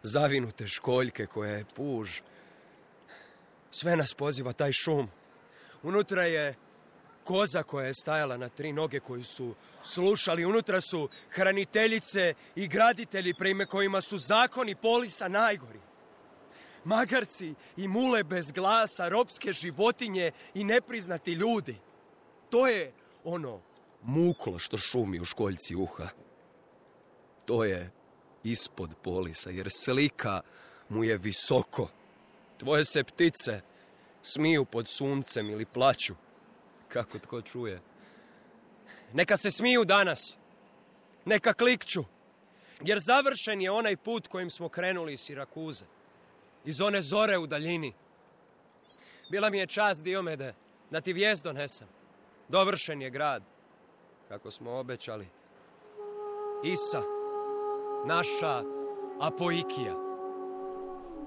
zavinute 0.03 0.67
školjke 0.67 1.25
koje 1.25 1.57
je 1.57 1.65
puž. 1.75 2.19
Sve 3.71 3.95
nas 3.95 4.13
poziva 4.13 4.53
taj 4.53 4.71
šum. 4.71 5.09
Unutra 5.83 6.23
je 6.23 6.55
koza 7.29 7.63
koja 7.63 7.87
je 7.87 7.93
stajala 7.93 8.37
na 8.37 8.49
tri 8.49 8.73
noge 8.73 8.99
koji 8.99 9.23
su 9.23 9.55
slušali. 9.83 10.45
Unutra 10.45 10.81
su 10.81 11.09
hraniteljice 11.29 12.33
i 12.55 12.67
graditelji 12.67 13.33
prime 13.33 13.65
kojima 13.65 14.01
su 14.01 14.17
zakoni 14.17 14.75
polisa 14.75 15.27
najgori. 15.27 15.79
Magarci 16.83 17.53
i 17.77 17.87
mule 17.87 18.23
bez 18.23 18.51
glasa, 18.51 19.09
ropske 19.09 19.53
životinje 19.53 20.31
i 20.53 20.63
nepriznati 20.63 21.31
ljudi. 21.31 21.77
To 22.49 22.67
je 22.67 22.93
ono 23.23 23.61
muklo 24.03 24.59
što 24.59 24.77
šumi 24.77 25.19
u 25.19 25.25
školjci 25.25 25.75
uha. 25.75 26.07
To 27.45 27.63
je 27.63 27.91
ispod 28.43 28.89
polisa, 29.03 29.49
jer 29.49 29.69
slika 29.71 30.41
mu 30.89 31.03
je 31.03 31.17
visoko. 31.17 31.89
Tvoje 32.57 32.85
se 32.85 33.03
ptice 33.03 33.61
smiju 34.21 34.65
pod 34.65 34.87
suncem 34.87 35.49
ili 35.49 35.65
plaću, 35.65 36.15
kako 36.89 37.19
tko 37.19 37.41
čuje. 37.41 37.81
Neka 39.13 39.37
se 39.37 39.51
smiju 39.51 39.85
danas. 39.85 40.37
Neka 41.25 41.53
klikću. 41.53 42.03
Jer 42.81 42.99
završen 42.99 43.61
je 43.61 43.71
onaj 43.71 43.97
put 43.97 44.27
kojim 44.27 44.49
smo 44.49 44.69
krenuli 44.69 45.13
iz 45.13 45.19
Sirakuze. 45.19 45.85
Iz 46.65 46.81
one 46.81 47.01
zore 47.01 47.37
u 47.37 47.47
daljini. 47.47 47.93
Bila 49.31 49.49
mi 49.49 49.57
je 49.57 49.67
čast, 49.67 50.03
Diomede, 50.03 50.53
da 50.91 51.01
ti 51.01 51.13
vijest 51.13 51.43
donesem. 51.43 51.87
Dovršen 52.49 53.01
je 53.01 53.09
grad, 53.09 53.43
kako 54.27 54.51
smo 54.51 54.71
obećali. 54.71 55.27
Isa, 56.63 57.01
naša 58.05 58.63
Apoikija. 59.19 59.95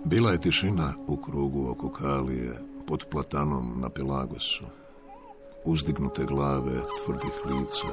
Bila 0.04 0.32
je 0.32 0.40
tišina 0.40 0.94
u 1.06 1.16
krugu 1.16 1.70
oko 1.70 1.92
Kalije, 1.92 2.54
pod 2.86 3.06
platanom 3.10 3.80
na 3.80 3.90
Pelagosu 3.90 4.81
uzdignute 5.64 6.24
glave, 6.24 6.80
tvrdih 7.04 7.32
lica, 7.46 7.92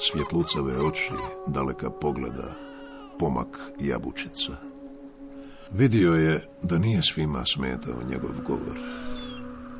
svjetlucave 0.00 0.76
oči, 0.76 1.12
daleka 1.46 1.90
pogleda, 1.90 2.54
pomak 3.18 3.72
jabučica. 3.80 4.52
Vidio 5.72 6.14
je 6.14 6.48
da 6.62 6.78
nije 6.78 7.02
svima 7.02 7.44
smetao 7.46 8.02
njegov 8.10 8.30
govor. 8.46 8.78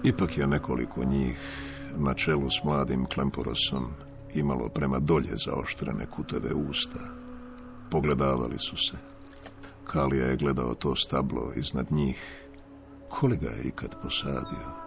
Ipak 0.04 0.38
je 0.38 0.46
nekoliko 0.46 1.04
njih, 1.04 1.38
na 1.96 2.14
čelu 2.14 2.50
s 2.50 2.64
mladim 2.64 3.06
Klemporosom, 3.06 3.86
imalo 4.34 4.68
prema 4.68 4.98
dolje 4.98 5.36
zaoštrene 5.46 6.06
kuteve 6.06 6.54
usta. 6.54 7.00
Pogledavali 7.90 8.58
su 8.58 8.76
se. 8.76 8.96
Kalija 9.84 10.26
je 10.26 10.36
gledao 10.36 10.74
to 10.74 10.96
stablo 10.96 11.52
iznad 11.56 11.92
njih. 11.92 12.46
Koli 13.08 13.36
ga 13.36 13.48
je 13.48 13.62
ikad 13.62 13.94
posadio? 14.02 14.79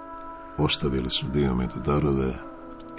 Ostavili 0.58 1.10
su 1.10 1.26
Diomedu 1.28 1.80
darove 1.86 2.34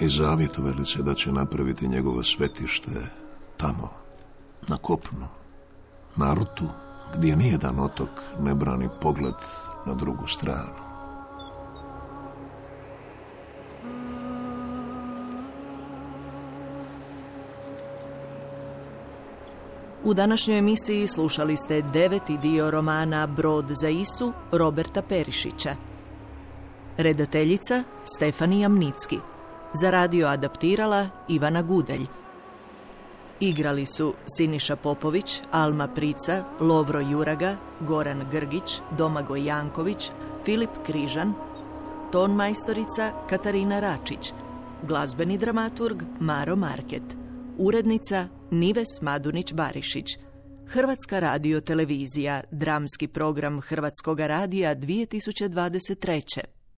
i 0.01 0.09
zavjetovali 0.09 0.85
se 0.85 1.03
da 1.03 1.15
će 1.15 1.33
napraviti 1.33 1.89
njegovo 1.89 2.23
svetište 2.23 2.91
tamo, 3.57 3.91
na 4.69 4.77
kopnu, 4.77 5.27
na 6.17 6.35
rutu, 6.35 6.69
gdje 7.17 7.37
nijedan 7.37 7.81
otok 7.81 8.11
ne 8.41 8.55
brani 8.55 8.89
pogled 9.03 9.35
na 9.87 9.95
drugu 9.95 10.27
stranu. 10.27 10.85
U 20.05 20.15
današnjoj 20.15 20.59
emisiji 20.59 21.09
slušali 21.09 21.57
ste 21.57 21.83
deveti 21.83 22.39
dio 22.39 22.71
romana 22.71 23.27
Brod 23.27 23.65
za 23.81 23.89
Isu 23.89 24.33
Roberta 24.53 25.03
Perišića. 25.03 25.94
Redateljica 26.97 27.85
Stefanija 28.05 28.69
Mnicki. 28.69 29.19
Za 29.81 29.91
radio 29.91 30.27
adaptirala 30.27 31.09
Ivana 31.29 31.63
Gudelj. 31.63 32.07
Igrali 33.41 33.87
su 33.87 34.15
Siniša 34.37 34.77
Popović, 34.77 35.41
Alma 35.51 35.89
Prica, 35.89 36.45
Lovro 36.61 37.01
Juraga, 37.01 37.57
Goran 37.81 38.27
Grgić, 38.31 38.81
Domagoj 38.99 39.45
Janković, 39.45 40.11
Filip 40.45 40.71
Križan, 40.87 41.35
ton 42.13 42.35
majstorica 42.35 43.13
Katarina 43.29 43.81
Račić, 43.81 44.33
glazbeni 44.83 45.39
dramaturg 45.39 46.03
Maro 46.21 46.57
Market, 46.57 47.03
urednica 47.59 48.29
Nives 48.51 49.01
Madunić-Barišić, 49.03 50.19
Hrvatska 50.67 51.21
radio 51.21 51.61
televizija, 51.61 52.41
dramski 52.51 53.09
program 53.09 53.61
Hrvatskog 53.61 54.21
radija 54.21 54.77
2023. 54.77 56.64